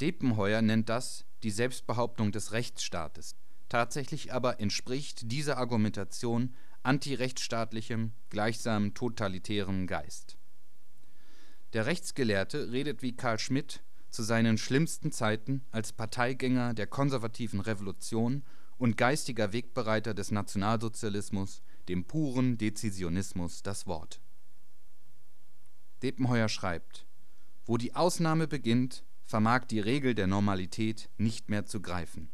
Depenheuer 0.00 0.62
nennt 0.62 0.88
das 0.88 1.24
die 1.42 1.50
Selbstbehauptung 1.50 2.32
des 2.32 2.52
Rechtsstaates, 2.52 3.34
tatsächlich 3.68 4.32
aber 4.32 4.60
entspricht 4.60 5.30
diese 5.30 5.56
Argumentation 5.56 6.54
antirechtsstaatlichem, 6.82 8.12
gleichsam 8.30 8.94
totalitärem 8.94 9.86
Geist. 9.86 10.36
Der 11.72 11.86
Rechtsgelehrte 11.86 12.70
redet 12.70 13.02
wie 13.02 13.16
Carl 13.16 13.38
Schmitt 13.38 13.82
zu 14.10 14.22
seinen 14.22 14.56
schlimmsten 14.56 15.12
Zeiten 15.12 15.64
als 15.72 15.92
Parteigänger 15.92 16.74
der 16.74 16.86
Konservativen 16.86 17.60
Revolution 17.60 18.44
und 18.78 18.96
geistiger 18.96 19.52
Wegbereiter 19.52 20.14
des 20.14 20.30
Nationalsozialismus 20.30 21.62
dem 21.88 22.04
puren 22.04 22.58
Dezisionismus 22.58 23.62
das 23.62 23.86
Wort. 23.86 24.20
Depenheuer 26.02 26.48
schreibt: 26.48 27.06
„Wo 27.66 27.76
die 27.76 27.94
Ausnahme 27.94 28.46
beginnt, 28.46 29.04
vermag 29.24 29.64
die 29.66 29.80
Regel 29.80 30.14
der 30.14 30.26
Normalität 30.26 31.10
nicht 31.18 31.48
mehr 31.48 31.66
zu 31.66 31.80
greifen. 31.80 32.30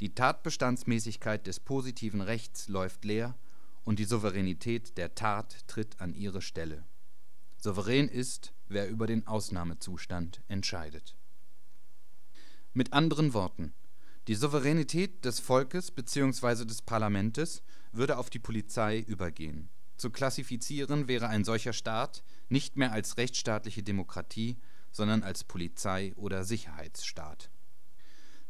Die 0.00 0.14
Tatbestandsmäßigkeit 0.14 1.46
des 1.46 1.60
positiven 1.60 2.20
Rechts 2.22 2.68
läuft 2.68 3.04
leer 3.04 3.36
und 3.84 3.98
die 3.98 4.04
Souveränität 4.04 4.96
der 4.96 5.14
Tat 5.14 5.66
tritt 5.68 6.00
an 6.00 6.14
ihre 6.14 6.40
Stelle. 6.40 6.86
Souverän 7.58 8.08
ist, 8.08 8.54
wer 8.68 8.88
über 8.88 9.06
den 9.06 9.26
Ausnahmezustand 9.26 10.42
entscheidet. 10.48 11.16
“Mit 12.72 12.92
anderen 12.92 13.34
Worten 13.34 13.74
die 14.28 14.34
Souveränität 14.34 15.24
des 15.24 15.40
Volkes 15.40 15.90
bzw. 15.90 16.64
des 16.64 16.82
Parlamentes 16.82 17.62
würde 17.92 18.18
auf 18.18 18.30
die 18.30 18.38
Polizei 18.38 19.00
übergehen. 19.00 19.68
Zu 19.96 20.10
klassifizieren 20.10 21.08
wäre 21.08 21.28
ein 21.28 21.44
solcher 21.44 21.72
Staat 21.72 22.22
nicht 22.48 22.76
mehr 22.76 22.92
als 22.92 23.16
rechtsstaatliche 23.16 23.82
Demokratie, 23.82 24.56
sondern 24.90 25.22
als 25.22 25.44
Polizei 25.44 26.14
oder 26.16 26.44
Sicherheitsstaat. 26.44 27.50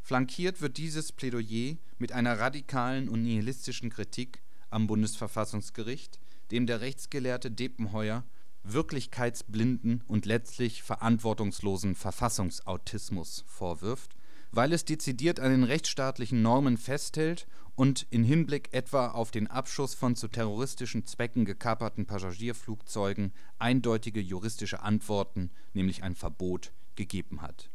Flankiert 0.00 0.61
wird 0.61 0.78
dieses 0.78 1.12
Plädoyer 1.12 1.76
mit 1.99 2.12
einer 2.12 2.38
radikalen 2.38 3.09
und 3.09 3.23
nihilistischen 3.23 3.90
Kritik 3.90 4.42
am 4.70 4.87
Bundesverfassungsgericht, 4.87 6.20
dem 6.50 6.66
der 6.66 6.80
Rechtsgelehrte 6.80 7.50
Depenheuer 7.50 8.25
wirklichkeitsblinden 8.62 10.02
und 10.06 10.26
letztlich 10.26 10.82
verantwortungslosen 10.82 11.94
Verfassungsautismus 11.94 13.44
vorwirft 13.47 14.14
weil 14.52 14.73
es 14.73 14.85
dezidiert 14.85 15.40
an 15.40 15.50
den 15.50 15.64
rechtsstaatlichen 15.64 16.42
Normen 16.42 16.76
festhält 16.76 17.47
und 17.76 18.07
in 18.11 18.25
Hinblick 18.25 18.73
etwa 18.73 19.09
auf 19.09 19.30
den 19.30 19.47
Abschuss 19.47 19.95
von 19.95 20.16
zu 20.16 20.28
terroristischen 20.28 21.07
Zwecken 21.07 21.45
gekaperten 21.45 22.07
Passagierflugzeugen 22.07 23.33
eindeutige 23.59 24.21
juristische 24.21 24.83
Antworten 24.83 25.50
nämlich 25.73 26.02
ein 26.02 26.14
Verbot) 26.14 26.73
gegeben 26.97 27.42
hat. 27.42 27.71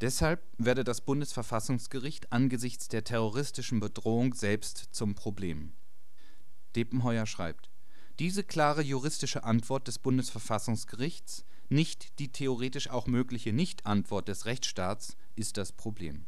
Deshalb 0.00 0.42
werde 0.56 0.82
das 0.82 1.02
Bundesverfassungsgericht 1.02 2.32
angesichts 2.32 2.88
der 2.88 3.04
terroristischen 3.04 3.80
Bedrohung 3.80 4.34
selbst 4.34 4.88
zum 4.92 5.14
Problem. 5.14 5.72
Depenheuer 6.74 7.26
schreibt 7.26 7.70
Diese 8.18 8.42
klare 8.42 8.82
juristische 8.82 9.44
Antwort 9.44 9.88
des 9.88 9.98
Bundesverfassungsgerichts, 9.98 11.44
nicht 11.68 12.18
die 12.18 12.32
theoretisch 12.32 12.90
auch 12.90 13.06
mögliche 13.06 13.52
Nichtantwort 13.52 14.28
des 14.28 14.46
Rechtsstaats, 14.46 15.16
ist 15.40 15.56
das 15.56 15.72
Problem. 15.72 16.26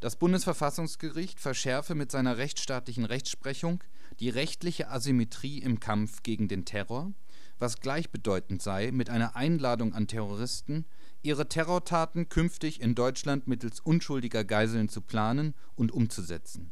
Das 0.00 0.16
Bundesverfassungsgericht 0.16 1.40
verschärfe 1.40 1.94
mit 1.94 2.10
seiner 2.10 2.36
rechtsstaatlichen 2.36 3.06
Rechtsprechung 3.06 3.82
die 4.20 4.28
rechtliche 4.28 4.90
Asymmetrie 4.90 5.58
im 5.58 5.80
Kampf 5.80 6.22
gegen 6.22 6.46
den 6.46 6.66
Terror, 6.66 7.12
was 7.58 7.80
gleichbedeutend 7.80 8.60
sei 8.60 8.90
mit 8.92 9.08
einer 9.08 9.34
Einladung 9.34 9.94
an 9.94 10.06
Terroristen, 10.06 10.84
ihre 11.22 11.48
Terrortaten 11.48 12.28
künftig 12.28 12.82
in 12.82 12.94
Deutschland 12.94 13.48
mittels 13.48 13.80
unschuldiger 13.80 14.44
Geiseln 14.44 14.90
zu 14.90 15.00
planen 15.00 15.54
und 15.74 15.90
umzusetzen. 15.90 16.70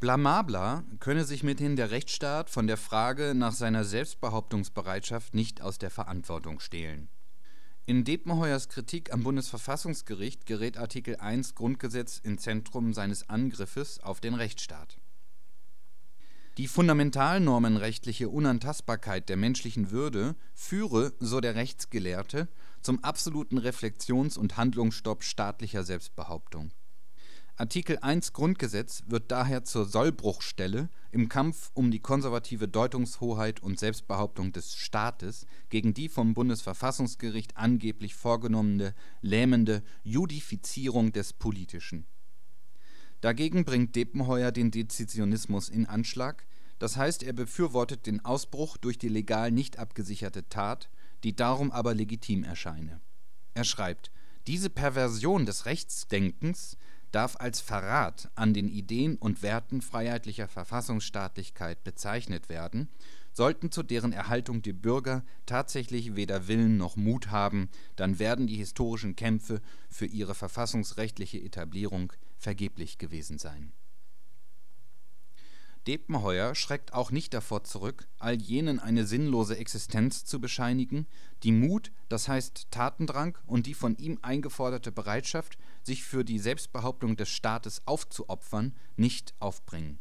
Blamabler 0.00 0.84
könne 0.98 1.24
sich 1.24 1.42
mithin 1.42 1.76
der 1.76 1.90
Rechtsstaat 1.90 2.50
von 2.50 2.66
der 2.66 2.76
Frage 2.76 3.34
nach 3.34 3.52
seiner 3.52 3.84
Selbstbehauptungsbereitschaft 3.84 5.34
nicht 5.34 5.62
aus 5.62 5.78
der 5.78 5.90
Verantwortung 5.90 6.60
stehlen. 6.60 7.08
In 7.90 8.04
Depenheuers 8.04 8.68
Kritik 8.68 9.12
am 9.12 9.24
Bundesverfassungsgericht 9.24 10.46
gerät 10.46 10.78
Artikel 10.78 11.16
1 11.16 11.56
Grundgesetz 11.56 12.18
ins 12.18 12.42
Zentrum 12.42 12.94
seines 12.94 13.28
Angriffes 13.28 13.98
auf 13.98 14.20
den 14.20 14.34
Rechtsstaat 14.34 15.00
die 16.56 16.68
fundamentalnormenrechtliche 16.68 18.28
Unantastbarkeit 18.28 19.28
der 19.28 19.36
menschlichen 19.36 19.90
Würde 19.90 20.36
führe, 20.52 21.14
so 21.18 21.40
der 21.40 21.54
Rechtsgelehrte, 21.54 22.48
zum 22.82 23.02
absoluten 23.02 23.56
Reflexions 23.56 24.36
und 24.36 24.56
Handlungsstopp 24.56 25.24
staatlicher 25.24 25.84
Selbstbehauptung. 25.84 26.70
Artikel 27.60 27.98
1 27.98 28.32
Grundgesetz 28.32 29.02
wird 29.08 29.30
daher 29.30 29.64
zur 29.64 29.84
Sollbruchstelle 29.84 30.88
im 31.12 31.28
Kampf 31.28 31.70
um 31.74 31.90
die 31.90 32.00
konservative 32.00 32.68
Deutungshoheit 32.68 33.62
und 33.62 33.78
Selbstbehauptung 33.78 34.52
des 34.52 34.74
Staates 34.74 35.46
gegen 35.68 35.92
die 35.92 36.08
vom 36.08 36.32
Bundesverfassungsgericht 36.32 37.58
angeblich 37.58 38.14
vorgenommene 38.14 38.94
lähmende 39.20 39.82
Judifizierung 40.04 41.12
des 41.12 41.34
Politischen. 41.34 42.06
Dagegen 43.20 43.66
bringt 43.66 43.94
Depenheuer 43.94 44.52
den 44.52 44.70
Dezisionismus 44.70 45.68
in 45.68 45.84
Anschlag 45.84 46.46
das 46.80 46.96
heißt, 46.96 47.22
er 47.24 47.34
befürwortet 47.34 48.06
den 48.06 48.24
Ausbruch 48.24 48.78
durch 48.78 48.96
die 48.96 49.10
legal 49.10 49.50
nicht 49.50 49.78
abgesicherte 49.78 50.48
Tat, 50.48 50.88
die 51.24 51.36
darum 51.36 51.70
aber 51.70 51.94
legitim 51.94 52.42
erscheine. 52.42 53.02
Er 53.52 53.64
schreibt: 53.64 54.10
Diese 54.46 54.70
Perversion 54.70 55.44
des 55.44 55.66
Rechtsdenkens 55.66 56.78
darf 57.12 57.36
als 57.38 57.60
Verrat 57.60 58.30
an 58.34 58.54
den 58.54 58.68
Ideen 58.68 59.16
und 59.16 59.42
Werten 59.42 59.82
freiheitlicher 59.82 60.48
Verfassungsstaatlichkeit 60.48 61.82
bezeichnet 61.84 62.48
werden, 62.48 62.88
sollten 63.32 63.70
zu 63.70 63.82
deren 63.82 64.12
Erhaltung 64.12 64.62
die 64.62 64.72
Bürger 64.72 65.24
tatsächlich 65.46 66.16
weder 66.16 66.48
Willen 66.48 66.76
noch 66.76 66.96
Mut 66.96 67.30
haben, 67.30 67.68
dann 67.96 68.18
werden 68.18 68.46
die 68.46 68.56
historischen 68.56 69.16
Kämpfe 69.16 69.60
für 69.88 70.06
ihre 70.06 70.34
verfassungsrechtliche 70.34 71.40
Etablierung 71.40 72.12
vergeblich 72.36 72.98
gewesen 72.98 73.38
sein. 73.38 73.72
Depenheuer 75.86 76.54
schreckt 76.54 76.92
auch 76.92 77.10
nicht 77.10 77.32
davor 77.32 77.64
zurück, 77.64 78.06
all 78.18 78.40
jenen 78.40 78.78
eine 78.78 79.06
sinnlose 79.06 79.56
Existenz 79.56 80.26
zu 80.26 80.38
bescheinigen, 80.38 81.06
die 81.42 81.52
Mut, 81.52 81.90
das 82.10 82.28
heißt 82.28 82.70
Tatendrang 82.70 83.38
und 83.46 83.66
die 83.66 83.74
von 83.74 83.96
ihm 83.96 84.18
eingeforderte 84.20 84.92
Bereitschaft, 84.92 85.56
sich 85.82 86.04
für 86.04 86.24
die 86.24 86.38
Selbstbehauptung 86.38 87.16
des 87.16 87.28
Staates 87.28 87.86
aufzuopfern, 87.86 88.74
nicht 88.96 89.34
aufbringen. 89.38 89.98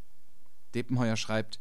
Depenheuer 0.74 1.16
schreibt 1.16 1.60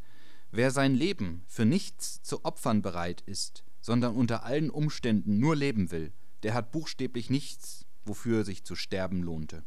Wer 0.51 0.71
sein 0.71 0.95
Leben 0.95 1.43
für 1.47 1.67
nichts 1.67 2.23
zu 2.23 2.45
opfern 2.45 2.81
bereit 2.81 3.21
ist, 3.27 3.65
sondern 3.81 4.17
unter 4.17 4.45
allen 4.45 4.71
Umständen 4.71 5.39
nur 5.39 5.55
leben 5.55 5.91
will, 5.91 6.13
der 6.43 6.55
hat 6.55 6.73
buchstäblich 6.73 7.31
nichts, 7.31 7.85
wofür 8.05 8.45
sich 8.45 8.65
zu 8.65 8.75
sterben 8.75 9.23
lohnte. 9.23 9.65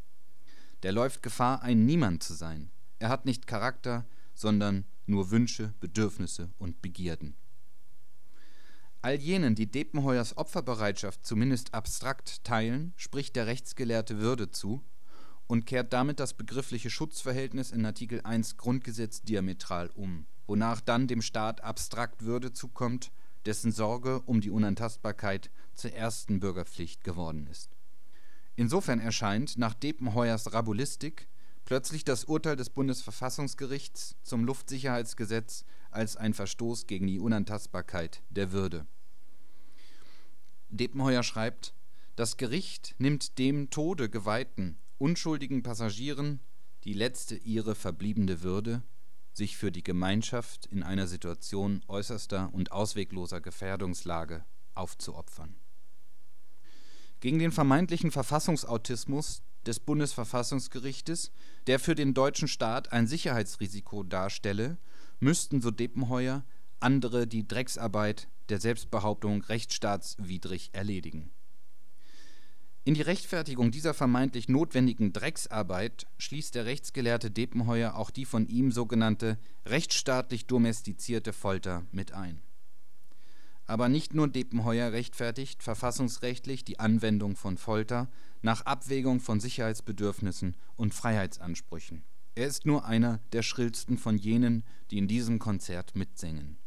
Der 0.84 0.91
läuft 0.91 1.22
Gefahr, 1.22 1.62
ein 1.62 1.86
Niemand 1.86 2.24
zu 2.24 2.34
sein. 2.34 2.72
Er 2.98 3.10
hat 3.10 3.25
nicht 3.25 3.46
Charakter, 3.46 4.08
sondern 4.34 4.86
nur 5.06 5.30
Wünsche, 5.30 5.73
Bedürfnisse 5.80 6.49
und 6.58 6.82
Begierden. 6.82 7.36
All 9.04 9.16
jenen, 9.16 9.56
die 9.56 9.66
Depenheuers 9.66 10.38
Opferbereitschaft 10.38 11.26
zumindest 11.26 11.74
abstrakt 11.74 12.44
teilen, 12.44 12.94
spricht 12.98 13.36
der 13.36 13.48
Rechtsgelehrte 13.48 14.20
Würde 14.20 14.52
zu 14.52 14.84
und 15.48 15.66
kehrt 15.66 15.92
damit 15.92 16.20
das 16.20 16.36
begriffliche 16.36 16.92
Schutzverhältnis 16.92 17.72
in 17.72 17.84
Artikel 17.84 18.22
1 18.22 18.58
Grundgesetz 18.58 19.24
diametral 19.24 19.90
um, 19.96 20.28
wonach 20.46 20.82
dann 20.82 21.08
dem 21.08 21.24
Staat 21.24 21.64
abstrakt 21.64 22.26
Würde 22.26 22.54
zukommt, 22.54 23.12
dessen 23.48 23.72
Sorge 23.72 24.22
um 24.28 24.40
die 24.40 24.52
Unantastbarkeit 24.52 25.50
zur 25.74 25.94
ersten 25.94 26.40
Bürgerpflicht 26.40 27.04
geworden 27.04 27.48
ist. 27.48 27.76
Insofern 28.56 29.00
erscheint 29.00 29.58
nach 29.58 29.74
Depenheuers 29.74 30.54
Rabulistik 30.54 31.28
plötzlich 31.66 32.04
das 32.04 32.26
Urteil 32.26 32.56
des 32.56 32.70
Bundesverfassungsgerichts 32.70 34.16
zum 34.22 34.46
Luftsicherheitsgesetz 34.46 35.66
als 35.91 36.17
ein 36.17 36.34
Verstoß 36.34 36.88
gegen 36.88 37.08
die 37.08 37.19
Unantastbarkeit 37.19 38.23
der 38.30 38.51
Würde. 38.51 38.86
Depenheuer 40.69 41.23
schreibt, 41.23 41.73
das 42.15 42.38
Gericht 42.38 42.95
nimmt 42.97 43.38
dem 43.38 43.69
Tode 43.69 44.10
geweihten, 44.10 44.77
unschuldigen 44.97 45.63
Passagieren 45.63 46.39
die 46.84 46.93
letzte 46.93 47.36
ihre 47.36 47.75
verbliebene 47.75 48.41
Würde, 48.41 48.82
sich 49.34 49.56
für 49.56 49.71
die 49.71 49.84
Gemeinschaft 49.84 50.65
in 50.65 50.84
einer 50.84 51.08
Situation 51.08 51.84
äußerster 51.88 52.49
und 52.54 52.71
auswegloser 52.71 53.39
Gefährdungslage 53.39 54.43
aufzuopfern. 54.73 55.56
Gegen 57.19 57.39
den 57.39 57.51
vermeintlichen 57.51 58.12
Verfassungsautismus 58.12 59.43
des 59.65 59.80
Bundesverfassungsgerichtes, 59.80 61.32
der 61.67 61.80
für 61.80 61.93
den 61.93 62.13
deutschen 62.13 62.47
Staat 62.47 62.91
ein 62.91 63.06
Sicherheitsrisiko 63.06 64.04
darstelle, 64.04 64.77
müssten, 65.21 65.62
so 65.62 65.71
Depenheuer, 65.71 66.43
andere 66.79 67.27
die 67.27 67.47
Drecksarbeit 67.47 68.27
der 68.49 68.60
Selbstbehauptung 68.60 69.41
rechtsstaatswidrig 69.43 70.71
erledigen. 70.73 71.31
In 72.84 72.95
die 72.95 73.01
Rechtfertigung 73.01 73.69
dieser 73.69 73.93
vermeintlich 73.93 74.49
notwendigen 74.49 75.13
Drecksarbeit 75.13 76.07
schließt 76.17 76.55
der 76.55 76.65
Rechtsgelehrte 76.65 77.29
Depenheuer 77.29 77.95
auch 77.95 78.10
die 78.10 78.25
von 78.25 78.47
ihm 78.47 78.71
sogenannte 78.71 79.38
rechtsstaatlich 79.67 80.47
domestizierte 80.47 81.31
Folter 81.31 81.86
mit 81.91 82.12
ein. 82.13 82.41
Aber 83.67 83.88
nicht 83.88 84.15
nur 84.15 84.27
Depenheuer 84.27 84.91
rechtfertigt 84.91 85.62
verfassungsrechtlich 85.62 86.65
die 86.65 86.79
Anwendung 86.79 87.36
von 87.36 87.57
Folter 87.57 88.10
nach 88.41 88.65
Abwägung 88.65 89.19
von 89.19 89.39
Sicherheitsbedürfnissen 89.39 90.57
und 90.75 90.95
Freiheitsansprüchen. 90.95 92.03
Er 92.34 92.48
ist 92.48 92.65
nur 92.65 92.86
einer 92.86 93.20
der 93.34 93.44
schrillsten 93.44 93.98
von 93.98 94.17
jenen, 94.17 94.63
die 94.89 94.98
in 94.98 95.08
diesem 95.08 95.39
Konzert 95.39 95.96
mitsingen. 95.96 96.58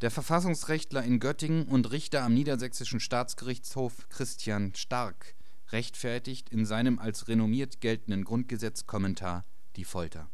Der 0.00 0.10
Verfassungsrechtler 0.10 1.02
in 1.04 1.20
Göttingen 1.20 1.68
und 1.68 1.90
Richter 1.90 2.22
am 2.22 2.32
Niedersächsischen 2.32 3.00
Staatsgerichtshof 3.00 4.08
Christian 4.08 4.74
Stark 4.74 5.34
rechtfertigt 5.68 6.48
in 6.48 6.64
seinem 6.64 6.98
als 6.98 7.28
renommiert 7.28 7.80
geltenden 7.80 8.24
Grundgesetzkommentar 8.24 9.44
die 9.76 9.84
Folter. 9.84 10.30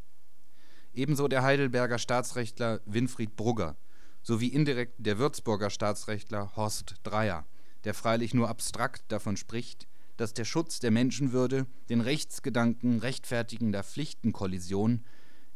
Ebenso 0.94 1.26
der 1.26 1.42
Heidelberger 1.42 1.98
Staatsrechtler 1.98 2.80
Winfried 2.86 3.36
Brugger 3.36 3.76
sowie 4.22 4.48
indirekt 4.48 4.94
der 4.98 5.18
Würzburger 5.18 5.70
Staatsrechtler 5.70 6.54
Horst 6.56 6.94
Dreier, 7.02 7.44
der 7.84 7.94
freilich 7.94 8.32
nur 8.32 8.48
abstrakt 8.48 9.04
davon 9.08 9.36
spricht, 9.36 9.88
dass 10.16 10.34
der 10.34 10.44
Schutz 10.44 10.80
der 10.80 10.90
Menschenwürde 10.90 11.66
den 11.88 12.00
Rechtsgedanken 12.00 12.98
rechtfertigender 13.00 13.82
Pflichtenkollision 13.82 15.04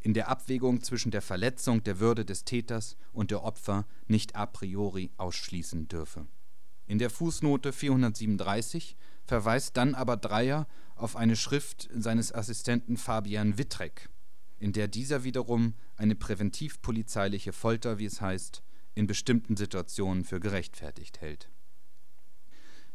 in 0.01 0.15
der 0.15 0.29
Abwägung 0.29 0.83
zwischen 0.83 1.11
der 1.11 1.23
Verletzung 1.23 1.83
der 1.85 2.01
Würde 2.01 2.25
des 2.25 2.45
Täters 2.45 2.97
und 3.13 3.31
der 3.31 3.43
Opfer 3.43 3.87
nicht 4.07 4.35
a 4.35 4.47
priori 4.47 5.11
ausschließen 5.17 5.89
dürfe. 5.89 6.27
In 6.87 6.99
der 6.99 7.11
Fußnote 7.11 7.73
437 7.73 8.97
verweist 9.25 9.77
dann 9.77 9.95
aber 9.95 10.17
Dreyer 10.17 10.67
auf 10.97 11.17
eine 11.17 11.37
Schrift 11.37 11.89
seines 11.95 12.35
Assistenten 12.35 12.97
Fabian 12.97 13.59
Wittrek, 13.59 14.09
in 14.59 14.73
der 14.73 14.89
dieser 14.89 15.23
wiederum 15.23 15.75
eine 15.97 16.15
präventivpolizeiliche 16.15 17.53
Folter, 17.53 17.99
wie 17.99 18.07
es 18.07 18.21
heißt, 18.21 18.63
in 18.95 19.07
bestimmten 19.07 19.57
Situationen 19.57 20.25
für 20.25 20.41
gerechtfertigt 20.41 21.21
hält 21.21 21.49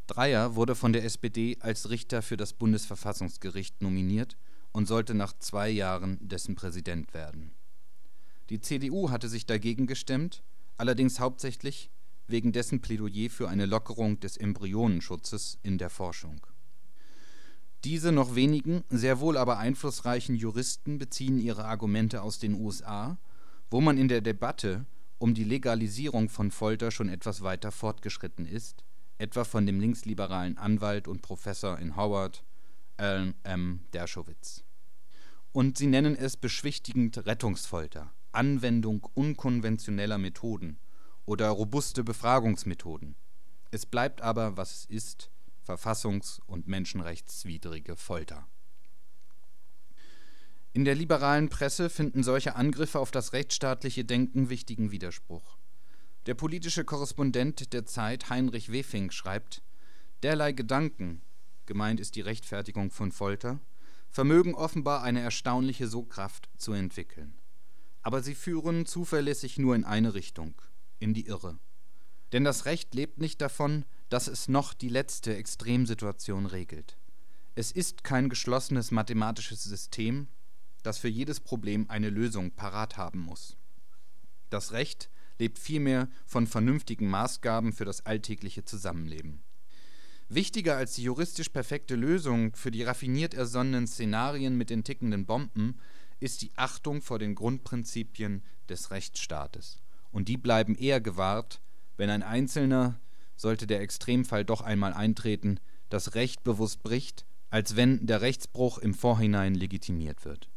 Dreyer 0.08 0.56
wurde 0.56 0.76
von 0.76 0.94
der 0.94 1.04
SPD 1.04 1.58
als 1.62 1.90
Richter 1.90 2.22
für 2.22 2.38
das 2.38 2.54
Bundesverfassungsgericht 2.54 3.82
nominiert 3.82 4.38
und 4.72 4.88
sollte 4.88 5.14
nach 5.14 5.34
zwei 5.40 5.70
Jahren 5.70 6.18
dessen 6.22 6.56
Präsident 6.56 7.14
werden. 7.14 7.52
Die 8.50 8.60
CDU 8.60 9.10
hatte 9.10 9.30
sich 9.30 9.46
dagegen 9.46 9.88
gestemmt, 9.88 10.44
allerdings 10.78 11.20
hauptsächlich 11.20 11.90
wegen 12.28 12.52
dessen 12.52 12.82
Plädoyer 12.82 13.30
für 13.30 13.50
eine 13.50 13.66
Lockerung 13.66 14.20
des 14.20 14.38
Embryonenschutzes 14.38 15.58
in 15.64 15.78
der 15.78 15.90
Forschung. 15.90 16.46
Diese 17.84 18.12
noch 18.12 18.36
wenigen, 18.36 18.84
sehr 18.90 19.20
wohl 19.20 19.38
aber 19.38 19.60
einflussreichen 19.60 20.36
Juristen 20.36 20.98
beziehen 20.98 21.38
ihre 21.40 21.66
Argumente 21.66 22.22
aus 22.22 22.40
den 22.40 22.56
USA, 22.56 23.18
wo 23.70 23.80
man 23.80 23.98
in 23.98 24.08
der 24.08 24.22
Debatte 24.22 24.86
um 25.20 25.34
die 25.34 25.44
Legalisierung 25.44 26.30
von 26.30 26.52
Folter 26.52 26.92
schon 26.92 27.10
etwas 27.10 27.42
weiter 27.42 27.72
fortgeschritten 27.72 28.46
ist, 28.46 28.84
etwa 29.18 29.44
von 29.44 29.66
dem 29.66 29.80
linksliberalen 29.80 30.58
Anwalt 30.58 31.08
und 31.08 31.22
Professor 31.22 31.80
in 31.80 31.96
Howard, 31.96 32.44
Alan 32.98 33.36
M. 33.44 33.82
Dershowitz. 33.94 34.64
Und 35.52 35.78
sie 35.78 35.88
nennen 35.88 36.16
es 36.16 36.38
beschwichtigend 36.38 37.26
Rettungsfolter, 37.26 38.12
Anwendung 38.32 39.08
unkonventioneller 39.14 40.18
Methoden 40.18 40.80
oder 41.26 41.50
robuste 41.50 42.04
Befragungsmethoden. 42.04 43.16
Es 43.72 43.86
bleibt 43.86 44.22
aber, 44.22 44.58
was 44.58 44.76
es 44.76 44.86
ist, 44.86 45.32
verfassungs- 45.66 46.42
und 46.46 46.68
menschenrechtswidrige 46.68 47.96
Folter. 47.96 48.48
In 50.74 50.84
der 50.84 50.96
liberalen 50.96 51.48
Presse 51.48 51.90
finden 51.90 52.22
solche 52.22 52.56
Angriffe 52.56 53.00
auf 53.00 53.10
das 53.10 53.32
rechtsstaatliche 53.32 54.04
Denken 54.04 54.50
wichtigen 54.50 54.92
Widerspruch. 54.92 55.58
Der 56.26 56.34
politische 56.34 56.84
Korrespondent 56.84 57.72
der 57.72 57.86
Zeit 57.86 58.30
Heinrich 58.32 58.72
Wefing 58.72 59.12
schreibt, 59.12 59.62
derlei 60.24 60.54
Gedanken, 60.54 61.22
gemeint 61.68 62.00
ist 62.00 62.16
die 62.16 62.22
Rechtfertigung 62.22 62.90
von 62.90 63.12
Folter, 63.12 63.60
vermögen 64.10 64.56
offenbar 64.56 65.04
eine 65.04 65.20
erstaunliche 65.20 65.88
Sogkraft 65.88 66.50
zu 66.58 66.74
entwickeln. 66.74 67.38
Aber 68.02 68.24
sie 68.24 68.34
führen 68.34 68.88
zuverlässig 68.88 69.60
nur 69.60 69.76
in 69.76 69.84
eine 69.84 70.16
Richtung, 70.16 70.60
in 71.00 71.14
die 71.14 71.28
Irre. 71.28 71.60
Denn 72.32 72.44
das 72.44 72.66
Recht 72.66 72.96
lebt 72.96 73.20
nicht 73.20 73.40
davon, 73.40 73.86
dass 74.10 74.28
es 74.28 74.48
noch 74.48 74.74
die 74.74 74.90
letzte 74.90 75.36
Extremsituation 75.36 76.48
regelt. 76.48 76.98
Es 77.54 77.72
ist 77.72 78.04
kein 78.04 78.30
geschlossenes 78.30 78.90
mathematisches 78.90 79.64
System, 79.64 80.28
das 80.82 80.98
für 80.98 81.08
jedes 81.08 81.40
Problem 81.40 81.90
eine 81.90 82.10
Lösung 82.10 82.52
parat 82.52 82.98
haben 82.98 83.20
muss. 83.20 83.58
Das 84.50 84.72
Recht 84.72 85.10
lebt 85.40 85.60
vielmehr 85.60 86.10
von 86.26 86.48
vernünftigen 86.48 87.08
Maßgaben 87.08 87.74
für 87.74 87.86
das 87.86 88.06
alltägliche 88.06 88.66
Zusammenleben. 88.66 89.44
Wichtiger 90.28 90.76
als 90.76 90.94
die 90.94 91.04
juristisch 91.04 91.50
perfekte 91.50 91.96
Lösung 91.96 92.56
für 92.56 92.72
die 92.72 92.84
raffiniert 92.84 93.34
ersonnenen 93.34 93.88
Szenarien 93.88 94.58
mit 94.58 94.70
den 94.70 94.84
tickenden 94.84 95.26
Bomben 95.26 95.80
ist 96.20 96.42
die 96.42 96.52
Achtung 96.56 97.02
vor 97.02 97.20
den 97.20 97.36
Grundprinzipien 97.36 98.42
des 98.68 98.90
Rechtsstaates. 98.90 99.82
Und 100.12 100.28
die 100.28 100.38
bleiben 100.38 100.76
eher 100.76 101.02
gewahrt, 101.02 101.62
wenn 101.98 102.10
ein 102.10 102.24
Einzelner, 102.24 103.00
sollte 103.36 103.68
der 103.68 103.82
Extremfall 103.82 104.46
doch 104.46 104.62
einmal 104.62 104.94
eintreten, 104.94 105.60
das 105.90 106.16
Recht 106.16 106.44
bewusst 106.44 106.82
bricht, 106.84 107.26
als 107.50 107.76
wenn 107.76 108.08
der 108.08 108.22
Rechtsbruch 108.22 108.78
im 108.80 108.94
Vorhinein 108.94 109.54
legitimiert 109.54 110.26
wird 110.26 110.50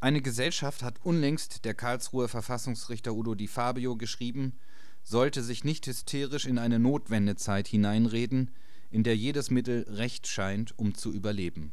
eine 0.00 0.22
Gesellschaft, 0.22 0.82
hat 0.82 0.98
unlängst 1.04 1.64
der 1.66 1.74
Karlsruher 1.74 2.28
Verfassungsrichter 2.28 3.14
Udo 3.14 3.34
Di 3.34 3.46
Fabio 3.46 3.96
geschrieben, 3.96 4.54
sollte 5.02 5.42
sich 5.42 5.62
nicht 5.62 5.86
hysterisch 5.86 6.46
in 6.46 6.58
eine 6.58 6.78
Notwendezeit 6.78 7.68
hineinreden, 7.68 8.50
in 8.90 9.02
der 9.02 9.16
jedes 9.16 9.50
Mittel 9.50 9.86
recht 9.88 10.26
scheint, 10.26 10.78
um 10.78 10.94
zu 10.94 11.12
überleben. 11.12 11.72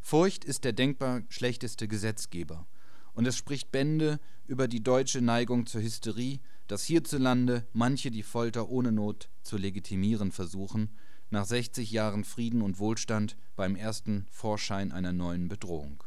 Furcht 0.00 0.44
ist 0.44 0.64
der 0.64 0.72
denkbar 0.72 1.22
schlechteste 1.28 1.88
Gesetzgeber, 1.88 2.66
und 3.12 3.26
es 3.26 3.36
spricht 3.36 3.72
Bände 3.72 4.20
über 4.46 4.68
die 4.68 4.82
deutsche 4.82 5.20
Neigung 5.20 5.66
zur 5.66 5.82
Hysterie, 5.82 6.40
dass 6.68 6.84
hierzulande 6.84 7.66
manche 7.72 8.10
die 8.10 8.22
Folter 8.22 8.68
ohne 8.68 8.92
Not 8.92 9.28
zu 9.42 9.56
legitimieren 9.56 10.30
versuchen, 10.30 10.90
nach 11.30 11.44
60 11.44 11.90
Jahren 11.90 12.22
Frieden 12.22 12.62
und 12.62 12.78
Wohlstand 12.78 13.36
beim 13.56 13.74
ersten 13.74 14.26
Vorschein 14.30 14.92
einer 14.92 15.12
neuen 15.12 15.48
Bedrohung 15.48 16.04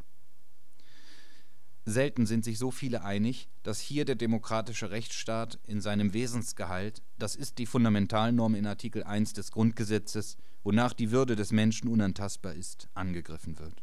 Selten 1.88 2.26
sind 2.26 2.44
sich 2.44 2.58
so 2.58 2.70
viele 2.70 3.02
einig, 3.02 3.48
dass 3.62 3.80
hier 3.80 4.04
der 4.04 4.14
demokratische 4.14 4.90
Rechtsstaat 4.90 5.58
in 5.66 5.80
seinem 5.80 6.12
Wesensgehalt, 6.12 7.02
das 7.18 7.34
ist 7.34 7.56
die 7.56 7.64
Fundamentalnorm 7.64 8.54
in 8.54 8.66
Artikel 8.66 9.04
1 9.04 9.32
des 9.32 9.50
Grundgesetzes, 9.52 10.36
wonach 10.62 10.92
die 10.92 11.12
Würde 11.12 11.34
des 11.34 11.50
Menschen 11.50 11.88
unantastbar 11.88 12.52
ist, 12.52 12.88
angegriffen 12.92 13.58
wird. 13.58 13.82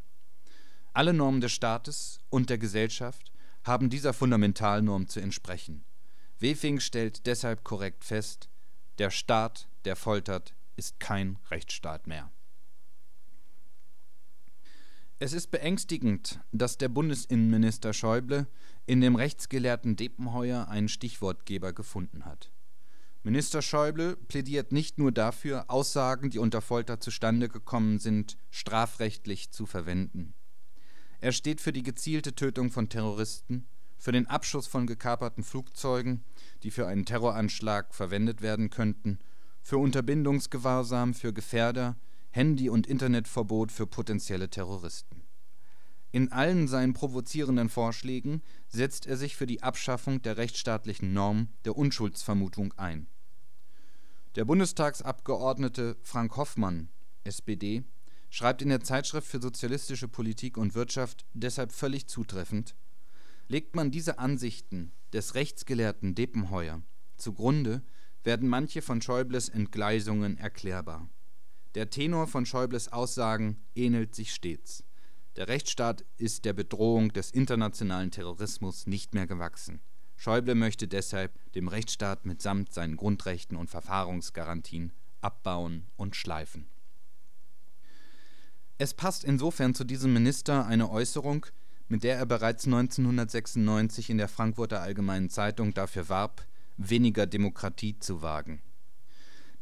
Alle 0.93 1.13
Normen 1.13 1.41
des 1.41 1.53
Staates 1.53 2.19
und 2.29 2.51
der 2.51 2.59
Gesellschaft 2.59 3.31
haben 3.63 3.89
dieser 3.89 4.13
Fundamentalnorm 4.13 5.07
zu 5.07 5.19
entsprechen. 5.19 5.83
Wefing 6.37 6.79
stellt 6.79 7.25
deshalb 7.25 7.63
korrekt 7.63 8.05
fest, 8.05 8.49
der 8.99 9.09
Staat, 9.09 9.67
der 9.83 9.95
foltert, 9.95 10.53
ist 10.75 10.99
kein 10.99 11.39
Rechtsstaat 11.49 12.05
mehr 12.05 12.31
es 15.25 15.33
ist 15.33 15.49
beängstigend, 15.49 16.39
dass 16.51 16.77
der 16.77 16.87
Bundesinnenminister 16.87 17.93
Schäuble 17.93 18.45
in 18.85 19.01
dem 19.01 19.15
Rechtsgelehrten 19.15 19.95
Depenheuer 19.95 20.67
einen 20.67 20.87
Stichwortgeber 20.87 21.73
gefunden 21.73 22.25
hat. 22.25 22.51
Minister 23.23 23.63
Schäuble 23.63 24.17
plädiert 24.17 24.71
nicht 24.71 24.99
nur 24.99 25.11
dafür, 25.11 25.65
Aussagen, 25.67 26.29
die 26.29 26.37
unter 26.37 26.61
Folter 26.61 26.99
zustande 26.99 27.49
gekommen 27.49 27.97
sind, 27.97 28.37
strafrechtlich 28.51 29.49
zu 29.49 29.65
verwenden. 29.65 30.35
Er 31.21 31.31
steht 31.31 31.59
für 31.59 31.73
die 31.73 31.81
gezielte 31.81 32.35
Tötung 32.35 32.69
von 32.69 32.87
Terroristen, 32.87 33.65
für 33.97 34.11
den 34.11 34.27
Abschuss 34.27 34.67
von 34.67 34.85
gekaperten 34.85 35.43
Flugzeugen, 35.43 36.23
die 36.61 36.69
für 36.69 36.85
einen 36.85 37.05
Terroranschlag 37.05 37.95
verwendet 37.95 38.43
werden 38.43 38.69
könnten, 38.69 39.17
für 39.63 39.79
Unterbindungsgewahrsam 39.79 41.15
für 41.15 41.33
Gefährder, 41.33 41.95
Handy- 42.35 42.67
und 42.67 42.85
Internetverbot 42.85 43.71
für 43.71 43.87
potenzielle 43.87 44.49
Terroristen. 44.49 45.23
In 46.11 46.33
allen 46.33 46.67
seinen 46.67 46.91
provozierenden 46.91 47.69
Vorschlägen 47.69 48.41
setzt 48.67 49.07
er 49.07 49.15
sich 49.15 49.37
für 49.37 49.45
die 49.45 49.63
Abschaffung 49.63 50.21
der 50.21 50.35
rechtsstaatlichen 50.35 51.13
Norm 51.13 51.47
der 51.63 51.77
Unschuldsvermutung 51.77 52.73
ein. 52.73 53.07
Der 54.35 54.43
Bundestagsabgeordnete 54.43 55.95
Frank 56.01 56.35
Hoffmann 56.35 56.89
(SPD) 57.23 57.85
schreibt 58.29 58.61
in 58.61 58.67
der 58.67 58.81
Zeitschrift 58.81 59.29
für 59.29 59.41
Sozialistische 59.41 60.09
Politik 60.09 60.57
und 60.57 60.75
Wirtschaft 60.75 61.25
deshalb 61.33 61.71
völlig 61.71 62.07
zutreffend: 62.07 62.75
„Legt 63.47 63.77
man 63.77 63.91
diese 63.91 64.19
Ansichten 64.19 64.91
des 65.13 65.35
Rechtsgelehrten 65.35 66.15
Depenheuer 66.15 66.81
zugrunde, 67.15 67.81
werden 68.25 68.49
manche 68.49 68.81
von 68.81 69.01
Schäubles 69.01 69.47
Entgleisungen 69.47 70.37
erklärbar 70.37 71.09
der 71.75 71.89
Tenor 71.89 72.27
von 72.27 72.45
Schäubles 72.45 72.91
Aussagen 72.91 73.57
ähnelt 73.75 74.15
sich 74.15 74.33
stets. 74.33 74.83
Der 75.35 75.49
Rechtsstaat 75.49 76.05
ist 76.17 76.45
der 76.45 76.53
Bedrohung 76.53 77.11
des 77.11 77.31
internationalen 77.31 78.11
Terrorismus 78.11 78.87
nicht 78.87 79.13
mehr 79.13 79.27
gewachsen. 79.27 79.81
Schäuble 80.15 80.55
möchte 80.55 80.87
deshalb 80.87 81.33
dem 81.51 81.67
Rechtsstaat 81.67 82.25
mitsamt 82.25 82.73
seinen 82.73 82.95
Grundrechten 82.95 83.57
und 83.57 83.69
Verfahrensgarantien 83.69 84.93
abbauen 85.19 85.87
und 85.97 86.15
schleifen. 86.15 86.67
Es 88.77 88.93
passt 88.93 89.25
insofern 89.25 89.75
zu 89.75 89.83
diesem 89.83 90.13
Minister 90.13 90.65
eine 90.65 90.89
Äußerung, 90.89 91.45
mit 91.89 92.03
der 92.03 92.15
er 92.15 92.25
bereits 92.25 92.65
1996 92.65 94.09
in 94.09 94.17
der 94.17 94.29
Frankfurter 94.29 94.81
Allgemeinen 94.81 95.29
Zeitung 95.29 95.73
dafür 95.73 96.07
warb, 96.07 96.45
weniger 96.77 97.25
Demokratie 97.25 97.99
zu 97.99 98.21
wagen 98.21 98.61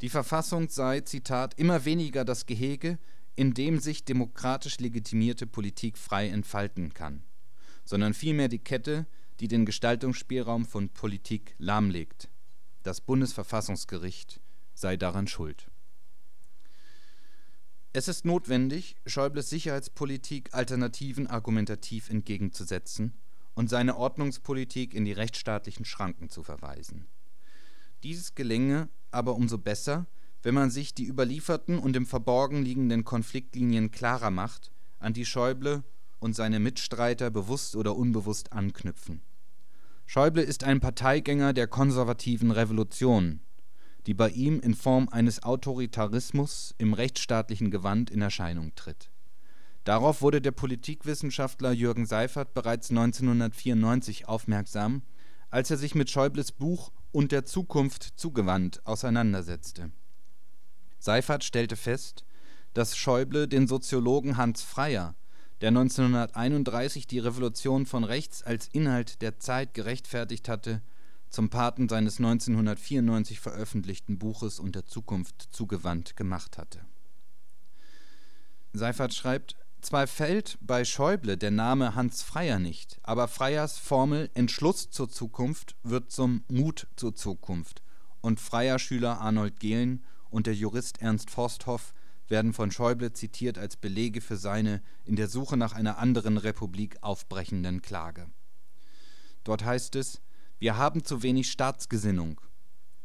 die 0.00 0.08
Verfassung 0.08 0.68
sei, 0.68 1.00
Zitat, 1.00 1.58
immer 1.58 1.84
weniger 1.84 2.24
das 2.24 2.46
Gehege, 2.46 2.98
in 3.36 3.54
dem 3.54 3.78
sich 3.78 4.04
demokratisch 4.04 4.78
legitimierte 4.78 5.46
Politik 5.46 5.98
frei 5.98 6.28
entfalten 6.28 6.94
kann, 6.94 7.22
sondern 7.84 8.14
vielmehr 8.14 8.48
die 8.48 8.58
Kette, 8.58 9.06
die 9.40 9.48
den 9.48 9.66
Gestaltungsspielraum 9.66 10.64
von 10.64 10.88
Politik 10.88 11.54
lahmlegt. 11.58 12.28
Das 12.82 13.00
Bundesverfassungsgericht 13.00 14.40
sei 14.74 14.96
daran 14.96 15.26
schuld. 15.26 15.70
Es 17.92 18.08
ist 18.08 18.24
notwendig, 18.24 18.96
Schäubles 19.06 19.50
Sicherheitspolitik 19.50 20.52
Alternativen 20.52 21.28
argumentativ 21.28 22.10
entgegenzusetzen 22.10 23.14
und 23.54 23.70
seine 23.70 23.96
Ordnungspolitik 23.96 24.94
in 24.94 25.04
die 25.04 25.12
rechtsstaatlichen 25.12 25.84
Schranken 25.84 26.28
zu 26.28 26.42
verweisen. 26.42 27.06
Dieses 28.04 28.34
gelänge 28.34 28.90
aber 29.10 29.34
umso 29.34 29.56
besser, 29.56 30.06
wenn 30.42 30.54
man 30.54 30.70
sich 30.70 30.94
die 30.94 31.06
überlieferten 31.06 31.78
und 31.78 31.96
im 31.96 32.04
Verborgen 32.04 32.62
liegenden 32.62 33.04
Konfliktlinien 33.04 33.90
klarer 33.90 34.30
macht, 34.30 34.70
an 34.98 35.14
die 35.14 35.24
Schäuble 35.24 35.82
und 36.18 36.36
seine 36.36 36.60
Mitstreiter 36.60 37.30
bewusst 37.30 37.76
oder 37.76 37.96
unbewusst 37.96 38.52
anknüpfen. 38.52 39.22
Schäuble 40.04 40.42
ist 40.42 40.64
ein 40.64 40.80
Parteigänger 40.80 41.54
der 41.54 41.66
konservativen 41.66 42.50
Revolution, 42.50 43.40
die 44.06 44.12
bei 44.12 44.28
ihm 44.28 44.60
in 44.60 44.74
Form 44.74 45.08
eines 45.08 45.42
Autoritarismus 45.42 46.74
im 46.76 46.92
rechtsstaatlichen 46.92 47.70
Gewand 47.70 48.10
in 48.10 48.20
Erscheinung 48.20 48.74
tritt. 48.74 49.10
Darauf 49.84 50.20
wurde 50.20 50.42
der 50.42 50.52
Politikwissenschaftler 50.52 51.72
Jürgen 51.72 52.04
Seifert 52.04 52.52
bereits 52.52 52.90
1994 52.90 54.28
aufmerksam, 54.28 55.02
als 55.48 55.70
er 55.70 55.78
sich 55.78 55.94
mit 55.94 56.10
Schäubles 56.10 56.52
Buch 56.52 56.90
und 57.14 57.30
der 57.30 57.44
Zukunft 57.44 58.14
zugewandt 58.16 58.84
auseinandersetzte. 58.84 59.92
Seifert 60.98 61.44
stellte 61.44 61.76
fest, 61.76 62.24
dass 62.72 62.96
Schäuble 62.96 63.46
den 63.46 63.68
Soziologen 63.68 64.36
Hans 64.36 64.62
Freyer, 64.62 65.14
der 65.60 65.68
1931 65.68 67.06
die 67.06 67.20
Revolution 67.20 67.86
von 67.86 68.02
rechts 68.02 68.42
als 68.42 68.66
Inhalt 68.66 69.22
der 69.22 69.38
Zeit 69.38 69.74
gerechtfertigt 69.74 70.48
hatte, 70.48 70.82
zum 71.30 71.50
Paten 71.50 71.88
seines 71.88 72.18
1994 72.18 73.38
veröffentlichten 73.38 74.18
Buches 74.18 74.58
Und 74.58 74.74
der 74.74 74.84
Zukunft 74.84 75.50
zugewandt 75.52 76.16
gemacht 76.16 76.58
hatte. 76.58 76.80
Seyfarth 78.72 79.14
schreibt 79.14 79.54
zwar 79.84 80.06
fällt 80.06 80.58
bei 80.60 80.84
Schäuble 80.84 81.36
der 81.36 81.50
Name 81.50 81.94
Hans 81.94 82.22
Freyer 82.22 82.58
nicht, 82.58 82.98
aber 83.02 83.28
Freyers 83.28 83.78
Formel 83.78 84.30
Entschluss 84.34 84.90
zur 84.90 85.08
Zukunft 85.08 85.76
wird 85.82 86.10
zum 86.10 86.44
Mut 86.48 86.86
zur 86.96 87.14
Zukunft, 87.14 87.82
und 88.20 88.40
Freyer-Schüler 88.40 89.20
Arnold 89.20 89.60
Gehlen 89.60 90.04
und 90.30 90.46
der 90.46 90.54
Jurist 90.54 91.02
Ernst 91.02 91.30
Forsthoff 91.30 91.92
werden 92.28 92.52
von 92.52 92.70
Schäuble 92.70 93.12
zitiert 93.12 93.58
als 93.58 93.76
Belege 93.76 94.20
für 94.20 94.36
seine 94.36 94.82
in 95.04 95.16
der 95.16 95.28
Suche 95.28 95.56
nach 95.56 95.72
einer 95.72 95.98
anderen 95.98 96.38
Republik 96.38 96.96
aufbrechenden 97.02 97.82
Klage. 97.82 98.30
Dort 99.44 99.64
heißt 99.64 99.96
es: 99.96 100.22
Wir 100.58 100.76
haben 100.76 101.04
zu 101.04 101.22
wenig 101.22 101.50
Staatsgesinnung. 101.50 102.40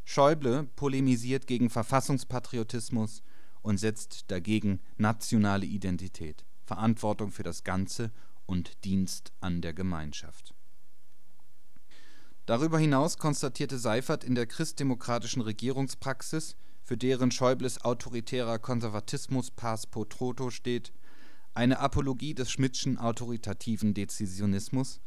Schäuble 0.05 0.63
polemisiert 0.75 1.45
gegen 1.45 1.69
Verfassungspatriotismus 1.69 3.21
und 3.61 3.77
setzt 3.77 4.31
dagegen 4.31 4.79
nationale 4.97 5.65
Identität 5.65 6.45
Verantwortung 6.69 7.31
für 7.31 7.41
das 7.41 7.63
Ganze 7.63 8.11
und 8.45 8.83
Dienst 8.83 9.33
an 9.41 9.61
der 9.61 9.73
Gemeinschaft. 9.73 10.53
Darüber 12.45 12.77
hinaus 12.77 13.17
konstatierte 13.17 13.79
Seyferth 13.79 14.23
in 14.23 14.35
der 14.35 14.45
christdemokratischen 14.45 15.41
Regierungspraxis, 15.41 16.57
für 16.83 16.95
deren 16.95 17.31
Schäubles 17.31 17.83
autoritärer 17.83 18.59
Konservatismus 18.59 19.49
pars 19.49 19.87
pro 19.87 20.05
toto 20.05 20.51
steht, 20.51 20.93
eine 21.55 21.79
Apologie 21.79 22.35
des 22.35 22.51
Schmidtschen 22.51 22.99
autoritativen 22.99 23.95
Dezisionismus, 23.95 25.01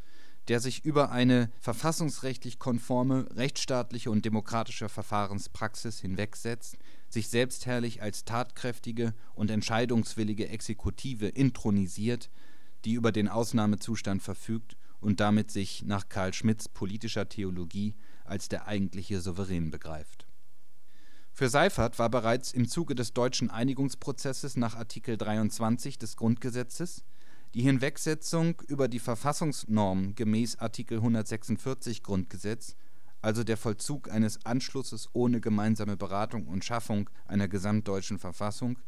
der 0.49 0.59
sich 0.59 0.85
über 0.85 1.13
eine 1.13 1.49
verfassungsrechtlich 1.61 2.59
konforme 2.59 3.29
rechtsstaatliche 3.37 4.11
und 4.11 4.25
demokratische 4.25 4.89
Verfahrenspraxis 4.89 6.01
hinwegsetzt 6.01 6.77
sich 7.13 7.29
selbstherrlich 7.29 8.03
als 8.03 8.25
tatkräftige 8.25 9.15
und 9.35 9.51
entscheidungswillige 9.51 10.49
Exekutive 10.49 11.29
intronisiert, 11.29 12.31
die 12.85 12.95
über 12.95 13.13
den 13.13 13.29
Ausnahmezustand 13.29 14.23
verfügt 14.23 14.77
und 15.01 15.21
damit 15.21 15.51
sich 15.51 15.85
nach 15.85 16.09
Carl 16.09 16.33
Schmitts 16.33 16.69
politischer 16.69 17.29
Theologie 17.29 17.95
als 18.25 18.49
der 18.49 18.67
eigentliche 18.67 19.21
Souverän 19.21 19.71
begreift. 19.71 20.27
Für 21.33 21.49
Seyferth 21.49 21.99
war 21.99 22.11
bereits 22.11 22.53
im 22.53 22.69
Zuge 22.69 22.95
des 22.95 23.13
deutschen 23.15 23.51
Einigungsprozesses 23.51 24.57
nach 24.57 24.75
Artikel 24.75 25.17
23 25.17 25.99
des 25.99 26.17
Grundgesetzes 26.17 27.05
die 27.55 27.63
Hinwegsetzung 27.63 28.63
über 28.67 28.89
die 28.89 28.99
Verfassungsnorm 28.99 30.15
gemäß 30.15 30.59
Artikel 30.59 30.99
146 30.99 32.03
Grundgesetz 32.03 32.77
also 33.23 33.45
der 33.45 33.57
Vollzug 33.57 34.11
eines 34.11 34.45
Anschlusses 34.45 35.09
ohne 35.13 35.41
gemeinsame 35.41 35.97
Beratung 35.97 36.47
und 36.49 36.65
Schaffung 36.65 37.09
einer 37.27 37.49
gesamtdeutschen 37.49 38.19
Verfassung, 38.19 38.79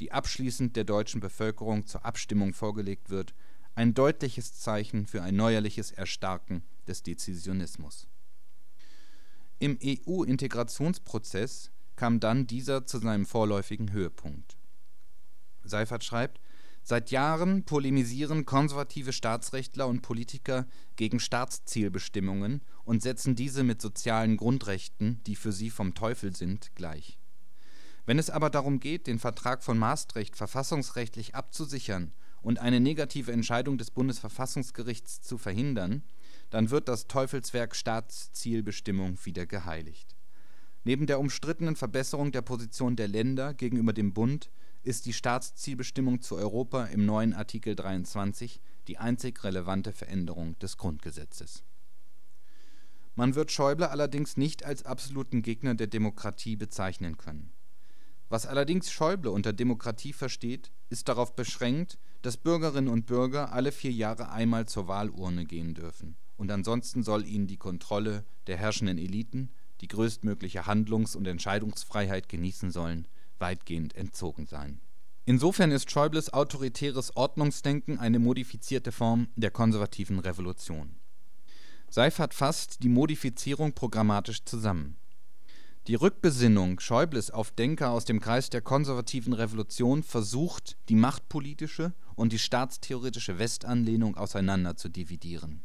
die 0.00 0.10
abschließend 0.12 0.74
der 0.76 0.84
deutschen 0.84 1.20
Bevölkerung 1.20 1.86
zur 1.86 2.04
Abstimmung 2.04 2.52
vorgelegt 2.52 3.08
wird, 3.10 3.34
ein 3.76 3.94
deutliches 3.94 4.54
Zeichen 4.54 5.06
für 5.06 5.22
ein 5.22 5.36
neuerliches 5.36 5.92
Erstarken 5.92 6.64
des 6.86 7.02
Dezisionismus. 7.02 8.08
Im 9.60 9.78
EU-Integrationsprozess 9.82 11.70
kam 11.96 12.18
dann 12.18 12.46
dieser 12.46 12.86
zu 12.86 12.98
seinem 12.98 13.24
vorläufigen 13.24 13.92
Höhepunkt. 13.92 14.56
Seyferth 15.62 16.04
schreibt 16.04 16.40
Seit 16.86 17.10
Jahren 17.10 17.64
polemisieren 17.64 18.44
konservative 18.44 19.14
Staatsrechtler 19.14 19.88
und 19.88 20.02
Politiker 20.02 20.66
gegen 20.96 21.18
Staatszielbestimmungen 21.18 22.60
und 22.84 23.02
setzen 23.02 23.34
diese 23.34 23.64
mit 23.64 23.80
sozialen 23.80 24.36
Grundrechten, 24.36 25.22
die 25.24 25.34
für 25.34 25.50
sie 25.50 25.70
vom 25.70 25.94
Teufel 25.94 26.36
sind, 26.36 26.74
gleich. 26.74 27.18
Wenn 28.04 28.18
es 28.18 28.28
aber 28.28 28.50
darum 28.50 28.80
geht, 28.80 29.06
den 29.06 29.18
Vertrag 29.18 29.64
von 29.64 29.78
Maastricht 29.78 30.36
verfassungsrechtlich 30.36 31.34
abzusichern 31.34 32.12
und 32.42 32.58
eine 32.58 32.80
negative 32.80 33.32
Entscheidung 33.32 33.78
des 33.78 33.90
Bundesverfassungsgerichts 33.90 35.22
zu 35.22 35.38
verhindern, 35.38 36.02
dann 36.50 36.68
wird 36.68 36.88
das 36.88 37.06
Teufelswerk 37.06 37.74
Staatszielbestimmung 37.74 39.16
wieder 39.24 39.46
geheiligt. 39.46 40.14
Neben 40.84 41.06
der 41.06 41.18
umstrittenen 41.18 41.76
Verbesserung 41.76 42.30
der 42.30 42.42
Position 42.42 42.94
der 42.94 43.08
Länder 43.08 43.54
gegenüber 43.54 43.94
dem 43.94 44.12
Bund 44.12 44.50
ist 44.84 45.06
die 45.06 45.14
Staatszielbestimmung 45.14 46.20
zu 46.20 46.36
Europa 46.36 46.84
im 46.84 47.06
neuen 47.06 47.32
Artikel 47.32 47.74
23 47.74 48.60
die 48.86 48.98
einzig 48.98 49.42
relevante 49.42 49.92
Veränderung 49.92 50.58
des 50.58 50.76
Grundgesetzes. 50.76 51.64
Man 53.14 53.34
wird 53.34 53.50
Schäuble 53.50 53.88
allerdings 53.88 54.36
nicht 54.36 54.64
als 54.64 54.84
absoluten 54.84 55.40
Gegner 55.40 55.74
der 55.74 55.86
Demokratie 55.86 56.56
bezeichnen 56.56 57.16
können. 57.16 57.52
Was 58.28 58.44
allerdings 58.44 58.90
Schäuble 58.90 59.30
unter 59.30 59.54
Demokratie 59.54 60.12
versteht, 60.12 60.70
ist 60.90 61.08
darauf 61.08 61.34
beschränkt, 61.34 61.98
dass 62.20 62.36
Bürgerinnen 62.36 62.88
und 62.88 63.06
Bürger 63.06 63.52
alle 63.52 63.72
vier 63.72 63.92
Jahre 63.92 64.30
einmal 64.30 64.66
zur 64.66 64.86
Wahlurne 64.86 65.46
gehen 65.46 65.74
dürfen, 65.74 66.16
und 66.36 66.50
ansonsten 66.50 67.02
soll 67.02 67.26
ihnen 67.26 67.46
die 67.46 67.56
Kontrolle 67.56 68.24
der 68.48 68.58
herrschenden 68.58 68.98
Eliten, 68.98 69.50
die 69.80 69.88
größtmögliche 69.88 70.66
Handlungs 70.66 71.16
und 71.16 71.26
Entscheidungsfreiheit 71.26 72.28
genießen 72.28 72.70
sollen 72.70 73.08
weitgehend 73.38 73.94
entzogen 73.96 74.46
sein. 74.46 74.80
Insofern 75.26 75.70
ist 75.70 75.90
Schäubles 75.90 76.32
autoritäres 76.32 77.16
Ordnungsdenken 77.16 77.98
eine 77.98 78.18
modifizierte 78.18 78.92
Form 78.92 79.28
der 79.36 79.50
konservativen 79.50 80.18
Revolution. 80.18 80.96
Seyfarth 81.88 82.34
fasst 82.34 82.82
die 82.82 82.88
Modifizierung 82.88 83.72
programmatisch 83.72 84.44
zusammen. 84.44 84.96
Die 85.86 85.94
Rückbesinnung 85.94 86.80
Schäubles 86.80 87.30
auf 87.30 87.52
Denker 87.52 87.90
aus 87.90 88.04
dem 88.04 88.20
Kreis 88.20 88.50
der 88.50 88.62
konservativen 88.62 89.32
Revolution 89.32 90.02
versucht, 90.02 90.76
die 90.88 90.94
machtpolitische 90.94 91.92
und 92.16 92.32
die 92.32 92.38
staatstheoretische 92.38 93.38
Westanlehnung 93.38 94.16
auseinander 94.16 94.76
zu 94.76 94.88
dividieren. 94.88 95.62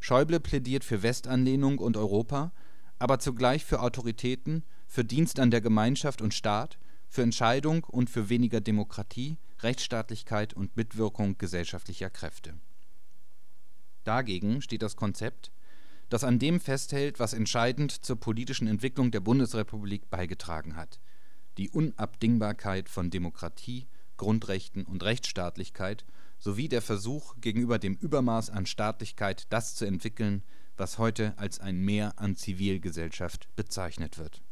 Schäuble 0.00 0.40
plädiert 0.40 0.84
für 0.84 1.02
Westanlehnung 1.02 1.78
und 1.78 1.96
Europa, 1.96 2.52
aber 2.98 3.18
zugleich 3.18 3.64
für 3.64 3.80
Autoritäten, 3.80 4.62
für 4.86 5.04
Dienst 5.04 5.40
an 5.40 5.50
der 5.50 5.60
Gemeinschaft 5.60 6.22
und 6.22 6.32
Staat 6.32 6.78
für 7.16 7.22
Entscheidung 7.22 7.82
und 7.84 8.10
für 8.10 8.28
weniger 8.28 8.60
Demokratie, 8.60 9.38
Rechtsstaatlichkeit 9.60 10.52
und 10.52 10.76
Mitwirkung 10.76 11.38
gesellschaftlicher 11.38 12.10
Kräfte. 12.10 12.52
Dagegen 14.04 14.60
steht 14.60 14.82
das 14.82 14.96
Konzept, 14.96 15.50
das 16.10 16.24
an 16.24 16.38
dem 16.38 16.60
festhält, 16.60 17.18
was 17.18 17.32
entscheidend 17.32 18.04
zur 18.04 18.16
politischen 18.16 18.68
Entwicklung 18.68 19.12
der 19.12 19.20
Bundesrepublik 19.20 20.10
beigetragen 20.10 20.76
hat: 20.76 21.00
die 21.56 21.70
Unabdingbarkeit 21.70 22.90
von 22.90 23.08
Demokratie, 23.08 23.86
Grundrechten 24.18 24.84
und 24.84 25.02
Rechtsstaatlichkeit 25.02 26.04
sowie 26.38 26.68
der 26.68 26.82
Versuch, 26.82 27.36
gegenüber 27.40 27.78
dem 27.78 27.94
Übermaß 27.94 28.50
an 28.50 28.66
Staatlichkeit 28.66 29.46
das 29.48 29.74
zu 29.74 29.86
entwickeln, 29.86 30.42
was 30.76 30.98
heute 30.98 31.32
als 31.38 31.60
ein 31.60 31.78
Mehr 31.78 32.18
an 32.18 32.36
Zivilgesellschaft 32.36 33.48
bezeichnet 33.56 34.18
wird 34.18 34.42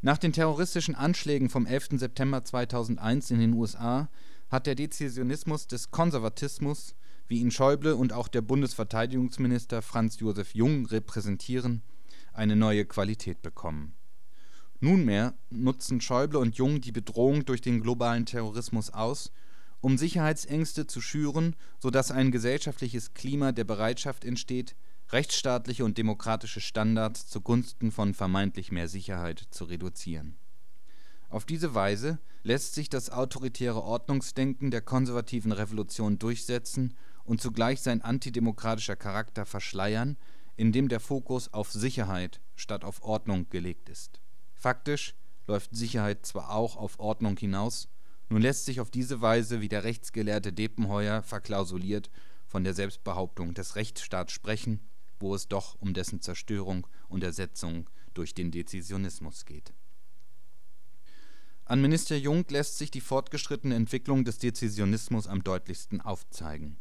nach 0.00 0.18
den 0.18 0.32
terroristischen 0.32 0.94
Anschlägen 0.94 1.50
vom 1.50 1.66
11. 1.66 1.88
September 1.98 2.44
2001 2.44 3.30
in 3.30 3.40
den 3.40 3.54
USA 3.54 4.08
hat 4.48 4.66
der 4.66 4.76
Dezidionismus 4.76 5.66
des 5.66 5.90
Konservatismus, 5.90 6.94
wie 7.26 7.40
ihn 7.40 7.50
Schäuble 7.50 7.96
und 7.96 8.12
auch 8.12 8.28
der 8.28 8.40
Bundesverteidigungsminister 8.40 9.82
Franz 9.82 10.20
Josef 10.20 10.54
Jung 10.54 10.86
repräsentieren, 10.86 11.82
eine 12.32 12.56
neue 12.56 12.84
Qualität 12.84 13.42
bekommen. 13.42 13.94
Nunmehr 14.80 15.34
nutzen 15.50 16.00
Schäuble 16.00 16.38
und 16.38 16.56
Jung 16.56 16.80
die 16.80 16.92
Bedrohung 16.92 17.44
durch 17.44 17.60
den 17.60 17.80
globalen 17.80 18.24
Terrorismus 18.24 18.90
aus, 18.90 19.32
um 19.80 19.98
Sicherheitsängste 19.98 20.86
zu 20.86 21.00
schüren, 21.00 21.56
so 21.80 21.90
dass 21.90 22.12
ein 22.12 22.30
gesellschaftliches 22.30 23.14
Klima 23.14 23.50
der 23.50 23.64
Bereitschaft 23.64 24.24
entsteht 24.24 24.76
rechtsstaatliche 25.10 25.84
und 25.84 25.96
demokratische 25.96 26.60
Standards 26.60 27.26
zugunsten 27.26 27.92
von 27.92 28.12
vermeintlich 28.12 28.70
mehr 28.70 28.88
Sicherheit 28.88 29.46
zu 29.50 29.64
reduzieren. 29.64 30.36
Auf 31.30 31.46
diese 31.46 31.74
Weise 31.74 32.18
lässt 32.42 32.74
sich 32.74 32.90
das 32.90 33.10
autoritäre 33.10 33.82
Ordnungsdenken 33.82 34.70
der 34.70 34.82
konservativen 34.82 35.52
Revolution 35.52 36.18
durchsetzen 36.18 36.94
und 37.24 37.40
zugleich 37.40 37.80
sein 37.80 38.02
antidemokratischer 38.02 38.96
Charakter 38.96 39.46
verschleiern, 39.46 40.16
indem 40.56 40.88
der 40.88 41.00
Fokus 41.00 41.52
auf 41.52 41.72
Sicherheit 41.72 42.40
statt 42.54 42.84
auf 42.84 43.02
Ordnung 43.02 43.48
gelegt 43.48 43.88
ist. 43.88 44.20
Faktisch 44.54 45.14
läuft 45.46 45.74
Sicherheit 45.74 46.26
zwar 46.26 46.50
auch 46.50 46.76
auf 46.76 46.98
Ordnung 46.98 47.36
hinaus, 47.36 47.88
nun 48.30 48.42
lässt 48.42 48.66
sich 48.66 48.80
auf 48.80 48.90
diese 48.90 49.22
Weise, 49.22 49.62
wie 49.62 49.70
der 49.70 49.84
Rechtsgelehrte 49.84 50.52
Depenheuer 50.52 51.22
verklausuliert, 51.22 52.10
von 52.46 52.62
der 52.62 52.74
Selbstbehauptung 52.74 53.54
des 53.54 53.76
Rechtsstaats 53.76 54.32
sprechen 54.32 54.80
wo 55.20 55.34
es 55.34 55.48
doch 55.48 55.76
um 55.80 55.94
dessen 55.94 56.20
Zerstörung 56.20 56.86
und 57.08 57.22
Ersetzung 57.22 57.88
durch 58.14 58.34
den 58.34 58.50
Dezisionismus 58.50 59.44
geht. 59.44 59.72
An 61.64 61.80
Minister 61.82 62.16
Jung 62.16 62.44
lässt 62.48 62.78
sich 62.78 62.90
die 62.90 63.00
fortgeschrittene 63.00 63.74
Entwicklung 63.74 64.24
des 64.24 64.38
Dezisionismus 64.38 65.26
am 65.26 65.44
deutlichsten 65.44 66.00
aufzeigen. 66.00 66.78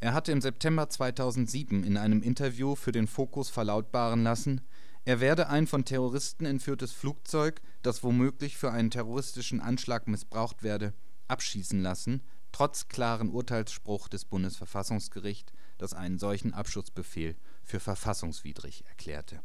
Er 0.00 0.14
hatte 0.14 0.32
im 0.32 0.40
September 0.40 0.90
2007 0.90 1.84
in 1.84 1.96
einem 1.96 2.22
Interview 2.22 2.74
für 2.74 2.92
den 2.92 3.06
Focus 3.06 3.48
verlautbaren 3.48 4.22
lassen, 4.22 4.60
er 5.04 5.18
werde 5.18 5.48
ein 5.48 5.66
von 5.66 5.84
Terroristen 5.84 6.46
entführtes 6.46 6.92
Flugzeug, 6.92 7.60
das 7.82 8.04
womöglich 8.04 8.56
für 8.56 8.70
einen 8.70 8.90
terroristischen 8.90 9.60
Anschlag 9.60 10.06
missbraucht 10.06 10.62
werde, 10.62 10.94
abschießen 11.26 11.82
lassen, 11.82 12.22
trotz 12.52 12.86
klaren 12.86 13.30
Urteilsspruch 13.30 14.08
des 14.08 14.24
Bundesverfassungsgericht, 14.24 15.52
das 15.78 15.94
einen 15.94 16.18
solchen 16.18 16.54
Abschussbefehl 16.54 17.36
für 17.62 17.80
verfassungswidrig 17.80 18.84
erklärte. 18.86 19.42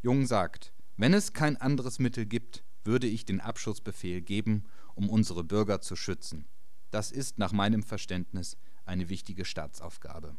Jung 0.00 0.26
sagt, 0.26 0.72
wenn 0.96 1.14
es 1.14 1.32
kein 1.32 1.56
anderes 1.56 1.98
Mittel 1.98 2.26
gibt, 2.26 2.64
würde 2.84 3.06
ich 3.06 3.24
den 3.24 3.40
Abschussbefehl 3.40 4.20
geben, 4.20 4.64
um 4.94 5.10
unsere 5.10 5.44
Bürger 5.44 5.80
zu 5.80 5.96
schützen. 5.96 6.46
Das 6.90 7.10
ist 7.10 7.38
nach 7.38 7.52
meinem 7.52 7.82
Verständnis 7.82 8.56
eine 8.84 9.08
wichtige 9.08 9.44
Staatsaufgabe. 9.44 10.36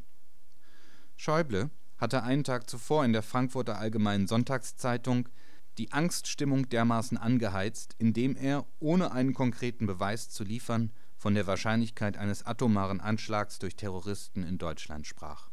Schäuble 1.15 1.69
hatte 1.97 2.23
einen 2.23 2.43
Tag 2.43 2.69
zuvor 2.69 3.05
in 3.05 3.13
der 3.13 3.23
Frankfurter 3.23 3.77
Allgemeinen 3.77 4.27
Sonntagszeitung 4.27 5.29
die 5.77 5.91
Angststimmung 5.91 6.67
dermaßen 6.67 7.17
angeheizt, 7.17 7.95
indem 7.99 8.35
er, 8.35 8.65
ohne 8.79 9.11
einen 9.11 9.33
konkreten 9.33 9.85
Beweis 9.85 10.29
zu 10.29 10.43
liefern, 10.43 10.91
von 11.19 11.35
der 11.35 11.45
Wahrscheinlichkeit 11.45 12.17
eines 12.17 12.45
atomaren 12.45 13.01
Anschlags 13.01 13.59
durch 13.59 13.75
Terroristen 13.75 14.41
in 14.41 14.57
Deutschland 14.57 15.05
sprach. 15.05 15.49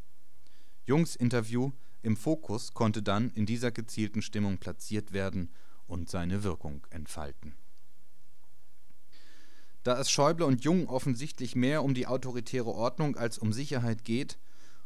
Jungs 0.85 1.17
Interview 1.17 1.73
im 2.03 2.17
Fokus 2.17 2.73
konnte 2.73 3.03
dann 3.03 3.31
in 3.31 3.47
dieser 3.47 3.73
gezielten 3.73 4.23
Stimmung 4.23 4.59
platziert 4.59 5.13
werden 5.13 5.51
und 5.89 6.09
seine 6.09 6.45
Wirkung 6.45 6.87
entfalten. 6.91 7.57
Da 9.83 9.99
es 9.99 10.09
Schäuble 10.09 10.47
und 10.47 10.63
Jung 10.63 10.89
offensichtlich 10.89 11.57
mehr 11.57 11.83
um 11.83 11.95
die 11.95 12.07
autoritäre 12.07 12.71
Ordnung 12.71 13.17
als 13.17 13.37
um 13.37 13.53
Sicherheit 13.53 14.05
geht 14.05 14.39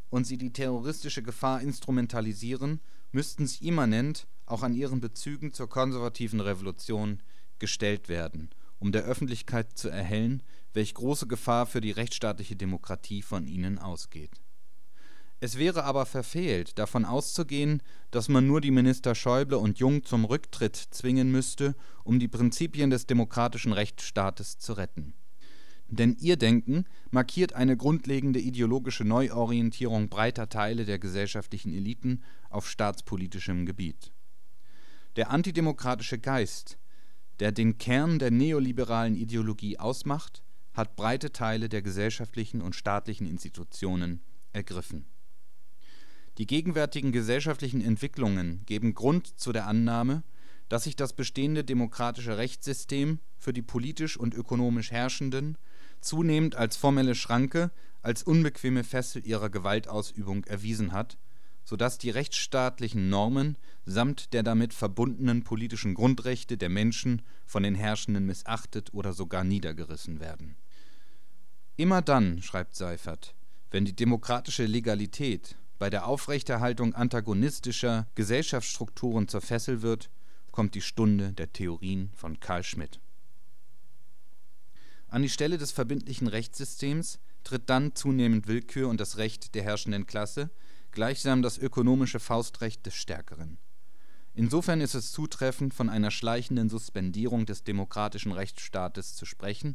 und 0.09 0.27
sie 0.27 0.39
die 0.39 0.53
terroristische 0.53 1.23
Gefahr 1.23 1.61
instrumentalisieren, 1.61 2.81
müssten 3.13 3.47
sie 3.47 3.69
immanent 3.69 4.27
auch 4.47 4.63
an 4.63 4.75
ihren 4.75 5.01
Bezügen 5.01 5.53
zur 5.53 5.69
konservativen 5.69 6.41
Revolution 6.41 7.23
gestellt 7.59 8.09
werden, 8.09 8.49
um 8.79 8.93
der 8.93 9.05
Öffentlichkeit 9.05 9.77
zu 9.77 9.91
erhellen, 9.91 10.43
welch 10.73 10.95
große 10.95 11.27
Gefahr 11.27 11.67
für 11.67 11.81
die 11.81 11.91
rechtsstaatliche 11.91 12.57
Demokratie 12.57 13.23
von 13.23 13.47
ihnen 13.47 13.79
ausgeht. 13.79 14.41
Es 15.41 15.57
wäre 15.57 15.85
aber 15.85 16.05
verfehlt, 16.05 16.79
davon 16.79 17.05
auszugehen, 17.05 17.83
dass 18.11 18.29
man 18.29 18.47
nur 18.47 18.61
die 18.61 18.71
Minister 18.71 19.15
Schäuble 19.15 19.59
und 19.59 19.79
Jung 19.79 20.05
zum 20.05 20.25
Rücktritt 20.25 20.77
zwingen 20.77 21.33
müsste, 21.33 21.75
um 22.05 22.19
die 22.19 22.29
Prinzipien 22.29 22.91
des 22.91 23.07
demokratischen 23.07 23.73
Rechtsstaates 23.73 24.59
zu 24.59 24.75
retten 24.75 25.15
denn 25.91 26.17
ihr 26.21 26.37
Denken 26.37 26.85
markiert 27.11 27.53
eine 27.53 27.77
grundlegende 27.77 28.39
ideologische 28.39 29.05
Neuorientierung 29.05 30.09
breiter 30.09 30.49
Teile 30.49 30.85
der 30.85 30.99
gesellschaftlichen 30.99 31.73
Eliten 31.73 32.23
auf 32.49 32.69
staatspolitischem 32.69 33.67
Gebiet. 33.67 34.13
Der 35.17 35.31
antidemokratische 35.31 36.19
Geist, 36.19 36.79
der 37.41 37.51
den 37.51 37.79
Kern 37.79 38.19
der 38.19 38.31
neoliberalen 38.31 39.17
Ideologie 39.17 39.79
ausmacht, 39.79 40.43
hat 40.81 40.97
breite 40.97 41.31
Teile 41.33 41.69
der 41.69 41.83
gesellschaftlichen 41.83 42.61
und 42.61 42.75
staatlichen 42.75 43.27
Institutionen 43.27 44.21
ergriffen. 44.53 45.07
Die 46.39 46.47
gegenwärtigen 46.47 47.13
gesellschaftlichen 47.13 47.83
Entwicklungen 47.83 48.65
geben 48.67 48.95
Grund 48.95 49.39
zu 49.39 49.53
der 49.53 49.67
Annahme, 49.67 50.23
dass 50.69 50.85
sich 50.85 50.97
das 50.97 51.13
bestehende 51.13 51.65
demokratische 51.65 52.39
Rechtssystem 52.39 53.19
für 53.39 53.53
die 53.53 53.63
politisch 53.63 54.17
und 54.17 54.35
ökonomisch 54.35 54.91
Herrschenden 54.91 55.59
zunehmend 56.01 56.57
als 56.57 56.77
formelle 56.77 57.15
Schranke, 57.15 57.71
als 58.03 58.23
unbequeme 58.23 58.85
Fessel 58.85 59.27
ihrer 59.27 59.51
Gewaltausübung 59.51 60.45
erwiesen 60.45 60.93
hat, 60.93 61.19
so 61.65 61.77
dass 61.77 61.99
die 61.99 62.11
rechtsstaatlichen 62.11 63.11
Normen 63.11 63.59
samt 63.85 64.33
der 64.33 64.43
damit 64.43 64.73
verbundenen 64.73 65.45
politischen 65.45 65.95
Grundrechte 65.95 66.57
der 66.57 66.71
Menschen 66.71 67.23
von 67.45 67.63
den 67.63 67.75
Herrschenden 67.75 68.25
missachtet 68.25 68.95
oder 68.95 69.13
sogar 69.13 69.45
niedergerissen 69.45 70.21
werden. 70.21 70.57
Immer 71.81 72.03
dann, 72.03 72.43
schreibt 72.43 72.77
Seifert, 72.77 73.35
wenn 73.71 73.87
die 73.87 73.97
demokratische 73.97 74.67
Legalität 74.67 75.57
bei 75.79 75.89
der 75.89 76.07
Aufrechterhaltung 76.07 76.95
antagonistischer 76.95 78.07
Gesellschaftsstrukturen 78.15 79.29
zur 79.29 79.41
Fessel 79.41 79.81
wird, 79.81 80.11
kommt 80.51 80.75
die 80.75 80.83
Stunde 80.83 81.33
der 81.33 81.53
Theorien 81.53 82.11
von 82.15 82.39
Karl 82.39 82.65
Schmidt 82.65 83.01
an 85.11 85.23
die 85.23 85.29
Stelle 85.29 85.59
des 85.59 85.73
verbindlichen 85.73 86.29
Rechtssystems 86.29 87.19
tritt 87.43 87.69
dann 87.69 87.95
zunehmend 87.95 88.47
Willkür 88.47 88.89
und 88.89 89.01
das 89.01 89.17
Recht 89.17 89.55
der 89.55 89.65
herrschenden 89.65 90.07
Klasse, 90.07 90.51
gleichsam 90.93 91.43
das 91.43 91.59
ökonomische 91.59 92.21
Faustrecht 92.21 92.87
des 92.87 92.95
Stärkeren. 92.95 93.59
Insofern 94.35 94.81
ist 94.81 94.95
es 94.95 95.11
zutreffend, 95.11 95.75
von 95.75 95.89
einer 95.89 96.13
schleichenden 96.13 96.69
Suspendierung 96.69 97.45
des 97.45 97.65
demokratischen 97.65 98.31
Rechtsstaates 98.31 99.17
zu 99.17 99.27
sprechen, 99.27 99.75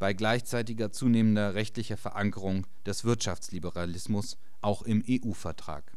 bei 0.00 0.12
gleichzeitiger 0.12 0.90
zunehmender 0.90 1.54
rechtlicher 1.54 1.96
Verankerung 1.96 2.66
des 2.84 3.04
Wirtschaftsliberalismus 3.04 4.36
auch 4.60 4.82
im 4.82 5.04
EU-Vertrag. 5.08 5.92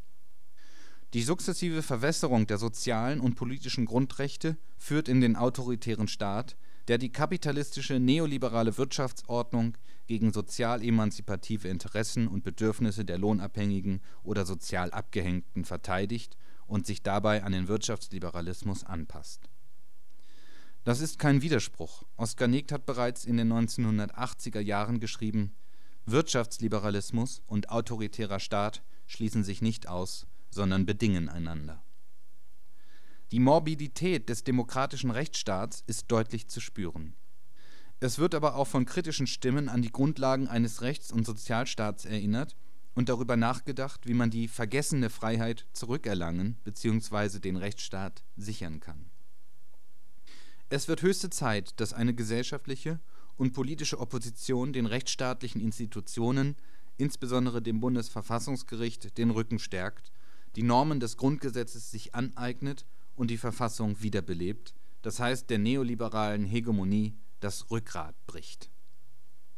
Die 1.15 1.23
sukzessive 1.23 1.81
Verwässerung 1.81 2.45
der 2.45 2.59
sozialen 2.59 3.19
und 3.19 3.35
politischen 3.35 3.85
Grundrechte 3.85 4.57
führt 4.77 5.07
in 5.07 5.21
den 5.21 5.35
autoritären 5.35 6.07
Staat 6.07 6.55
der 6.87 6.97
die 6.97 7.11
kapitalistische 7.11 7.99
neoliberale 7.99 8.77
Wirtschaftsordnung 8.77 9.77
gegen 10.05 10.33
sozial-emanzipative 10.33 11.69
Interessen 11.69 12.27
und 12.27 12.43
Bedürfnisse 12.43 13.05
der 13.05 13.17
Lohnabhängigen 13.17 14.01
oder 14.21 14.45
sozial 14.45 14.91
Abgehängten 14.91 15.63
verteidigt 15.63 16.35
und 16.67 16.85
sich 16.85 17.01
dabei 17.01 17.43
an 17.43 17.53
den 17.53 17.67
Wirtschaftsliberalismus 17.67 18.83
anpasst. 18.83 19.49
Das 20.83 20.99
ist 20.99 21.19
kein 21.19 21.41
Widerspruch. 21.41 22.03
Oskar 22.17 22.47
Negt 22.47 22.71
hat 22.71 22.85
bereits 22.85 23.25
in 23.25 23.37
den 23.37 23.51
1980er 23.51 24.59
Jahren 24.59 24.99
geschrieben: 24.99 25.55
Wirtschaftsliberalismus 26.05 27.41
und 27.47 27.69
autoritärer 27.69 28.39
Staat 28.39 28.83
schließen 29.07 29.43
sich 29.43 29.61
nicht 29.61 29.87
aus, 29.87 30.27
sondern 30.49 30.85
bedingen 30.85 31.29
einander 31.29 31.83
die 33.33 33.39
Morbidität 33.39 34.29
des 34.29 34.43
demokratischen 34.43 35.09
Rechtsstaats 35.09 35.83
ist 35.87 36.11
deutlich 36.11 36.49
zu 36.49 36.59
spüren. 36.59 37.15
Es 37.99 38.19
wird 38.19 38.35
aber 38.35 38.53
auch 38.53 38.67
von 38.67 38.85
kritischen 38.85 39.25
Stimmen 39.25 39.69
an 39.69 39.81
die 39.81 39.91
Grundlagen 39.91 40.47
eines 40.47 40.83
Rechts 40.83 41.11
und 41.11 41.25
Sozialstaats 41.25 42.05
erinnert 42.05 42.55
und 42.93 43.09
darüber 43.09 43.35
nachgedacht, 43.35 44.05
wie 44.05 44.13
man 44.13 44.29
die 44.29 44.47
vergessene 44.47 45.09
Freiheit 45.09 45.65
zurückerlangen 45.73 46.57
bzw. 46.63 47.39
den 47.39 47.55
Rechtsstaat 47.55 48.23
sichern 48.35 48.79
kann. 48.79 49.09
Es 50.75 50.87
wird 50.87 51.03
höchste 51.03 51.29
Zeit, 51.29 51.79
dass 51.79 51.93
eine 51.93 52.15
gesellschaftliche 52.15 52.99
und 53.37 53.53
politische 53.53 53.99
Opposition 53.99 54.73
den 54.73 54.87
rechtsstaatlichen 54.87 55.61
Institutionen, 55.61 56.55
insbesondere 56.97 57.61
dem 57.61 57.79
Bundesverfassungsgericht, 57.79 59.15
den 59.19 59.29
Rücken 59.29 59.59
stärkt, 59.59 60.11
die 60.55 60.63
Normen 60.63 60.99
des 60.99 61.15
Grundgesetzes 61.15 61.91
sich 61.91 62.15
aneignet 62.15 62.87
und 63.15 63.29
die 63.29 63.37
Verfassung 63.37 64.01
wiederbelebt, 64.01 64.73
das 65.03 65.19
heißt 65.19 65.47
der 65.51 65.59
neoliberalen 65.59 66.43
Hegemonie 66.43 67.13
das 67.39 67.69
Rückgrat 67.69 68.15
bricht. 68.25 68.71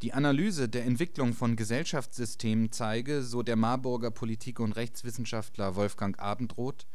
Die 0.01 0.11
Analyse 0.11 0.67
der 0.67 0.83
Entwicklung 0.83 1.31
von 1.31 1.55
Gesellschaftssystemen 1.55 2.73
zeige, 2.73 3.23
so 3.23 3.41
der 3.41 3.55
Marburger 3.55 4.11
Politik- 4.11 4.59
und 4.59 4.73
Rechtswissenschaftler 4.73 5.77
Wolfgang 5.77 6.19
Abendroth, 6.19 6.85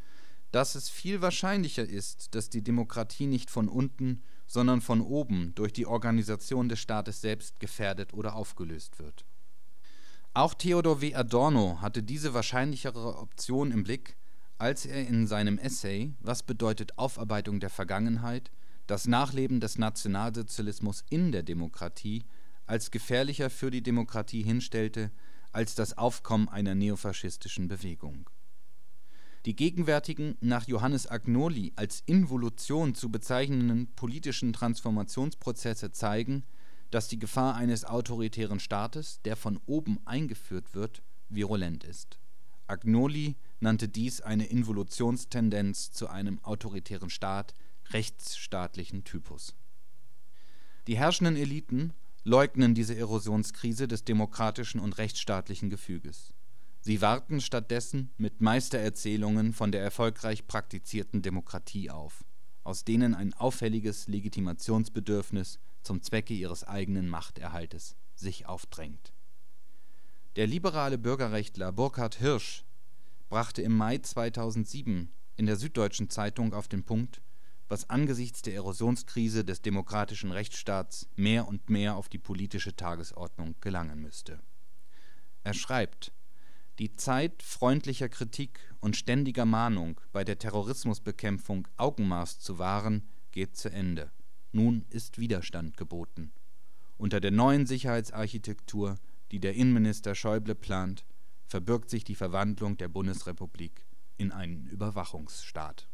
dass 0.51 0.75
es 0.75 0.89
viel 0.89 1.21
wahrscheinlicher 1.23 1.85
ist, 1.85 2.35
dass 2.35 2.51
die 2.51 2.63
Demokratie 2.63 3.27
nicht 3.27 3.51
von 3.51 3.69
unten, 3.69 4.23
sondern 4.47 4.81
von 4.81 5.01
oben 5.01 5.55
durch 5.55 5.73
die 5.73 5.87
Organisation 5.87 6.69
des 6.69 6.81
Staates 6.81 7.21
selbst 7.21 7.61
gefährdet 7.61 8.13
oder 8.15 8.35
aufgelöst 8.35 8.99
wird. 8.99 9.25
Auch 10.35 10.55
Theodor 10.55 11.01
W. 11.01 11.15
Adorno 11.15 11.81
hatte 11.81 12.03
diese 12.03 12.35
wahrscheinlichere 12.35 13.19
Option 13.19 13.71
im 13.71 13.85
Blick, 13.85 14.17
als 14.59 14.87
er 14.87 15.07
in 15.07 15.27
seinem 15.27 15.59
Essay 15.59 16.15
Was 16.21 16.43
bedeutet 16.43 16.99
Aufarbeitung 16.99 17.61
der 17.61 17.71
Vergangenheit? 17.71 18.51
das 18.91 19.07
Nachleben 19.07 19.61
des 19.61 19.79
Nationalsozialismus 19.79 21.05
in 21.11 21.31
der 21.31 21.45
Demokratie 21.45 22.25
als 22.67 22.91
gefährlicher 22.91 23.49
für 23.49 23.71
die 23.71 23.85
Demokratie 23.85 24.43
hinstellte 24.43 25.13
als 25.53 25.77
das 25.77 25.97
Aufkommen 25.97 26.49
einer 26.49 26.75
neofaschistischen 26.75 27.69
Bewegung. 27.69 28.29
Die 29.47 29.57
gegenwärtigen, 29.57 30.37
nach 30.41 30.69
Johannes 30.69 31.07
Agnoli 31.07 31.73
als 31.75 32.03
Involution 32.05 32.95
zu 32.95 33.11
bezeichnenden 33.11 33.87
politischen 33.95 34.53
Transformationsprozesse 34.53 35.93
zeigen, 35.93 36.45
dass 36.91 37.09
die 37.09 37.19
Gefahr 37.19 37.55
eines 37.55 37.87
autoritären 37.87 38.61
Staates, 38.61 39.23
der 39.23 39.37
von 39.37 39.59
oben 39.65 39.99
eingeführt 40.05 40.75
wird, 40.75 41.03
virulent 41.31 41.85
ist. 41.85 42.19
Agnoli 42.67 43.37
nannte 43.61 43.89
dies 43.89 44.21
eine 44.21 44.47
Involutionstendenz 44.47 45.91
zu 45.93 46.09
einem 46.09 46.45
autoritären 46.45 47.11
Staat 47.11 47.55
rechtsstaatlichen 47.91 49.05
Typus. 49.05 49.55
Die 50.87 50.99
herrschenden 50.99 51.37
Eliten 51.37 51.93
leugnen 52.25 52.75
diese 52.75 52.97
Erosionskrise 52.97 53.89
des 53.89 54.05
demokratischen 54.05 54.81
und 54.81 54.99
rechtsstaatlichen 54.99 55.71
Gefüges. 55.71 56.35
Sie 56.83 57.03
warten 57.03 57.43
stattdessen 57.43 58.11
mit 58.17 58.41
Meistererzählungen 58.41 59.53
von 59.53 59.71
der 59.71 59.83
erfolgreich 59.83 60.47
praktizierten 60.47 61.21
Demokratie 61.21 61.91
auf, 61.91 62.25
aus 62.65 62.85
denen 62.85 63.15
ein 63.15 63.35
auffälliges 63.35 64.09
Legitimationsbedürfnis 64.09 65.59
zum 65.83 66.03
Zwecke 66.03 66.33
ihres 66.33 66.65
eigenen 66.65 67.09
Machterhaltes 67.09 67.97
sich 68.15 68.47
aufdrängt. 68.47 69.13
Der 70.37 70.47
liberale 70.47 70.97
Bürgerrechtler 70.97 71.71
Burkhard 71.71 72.15
Hirsch 72.15 72.65
brachte 73.29 73.61
im 73.61 73.77
Mai 73.77 73.99
2007 73.99 75.13
in 75.37 75.47
der 75.47 75.57
Süddeutschen 75.57 76.09
Zeitung 76.09 76.55
auf 76.55 76.67
den 76.67 76.85
Punkt, 76.85 77.21
was 77.69 77.91
angesichts 77.91 78.43
der 78.43 78.55
Erosionskrise 78.55 79.45
des 79.45 79.61
demokratischen 79.61 80.33
Rechtsstaats 80.33 81.09
mehr 81.17 81.47
und 81.47 81.69
mehr 81.69 81.97
auf 81.97 82.09
die 82.09 82.19
politische 82.19 82.75
Tagesordnung 82.75 83.55
gelangen 83.61 84.01
müsste. 84.01 84.41
Er 85.45 85.55
schreibt 85.55 86.13
die 86.81 86.95
Zeit 86.95 87.43
freundlicher 87.43 88.09
Kritik 88.09 88.59
und 88.81 88.97
ständiger 88.97 89.45
Mahnung, 89.45 90.01
bei 90.13 90.25
der 90.25 90.39
Terrorismusbekämpfung 90.39 91.69
Augenmaß 91.77 92.41
zu 92.41 92.59
wahren, 92.59 93.07
geht 93.33 93.55
zu 93.55 93.71
Ende. 93.71 94.11
Nun 94.53 94.87
ist 94.89 95.19
Widerstand 95.19 95.77
geboten. 95.77 96.33
Unter 96.97 97.21
der 97.21 97.33
neuen 97.33 97.67
Sicherheitsarchitektur, 97.67 98.99
die 99.31 99.41
der 99.41 99.57
Innenminister 99.57 100.15
Schäuble 100.15 100.55
plant, 100.55 101.05
verbirgt 101.45 101.91
sich 101.91 102.03
die 102.03 102.15
Verwandlung 102.15 102.79
der 102.79 102.89
Bundesrepublik 102.89 103.85
in 104.17 104.33
einen 104.33 104.67
Überwachungsstaat 104.67 105.87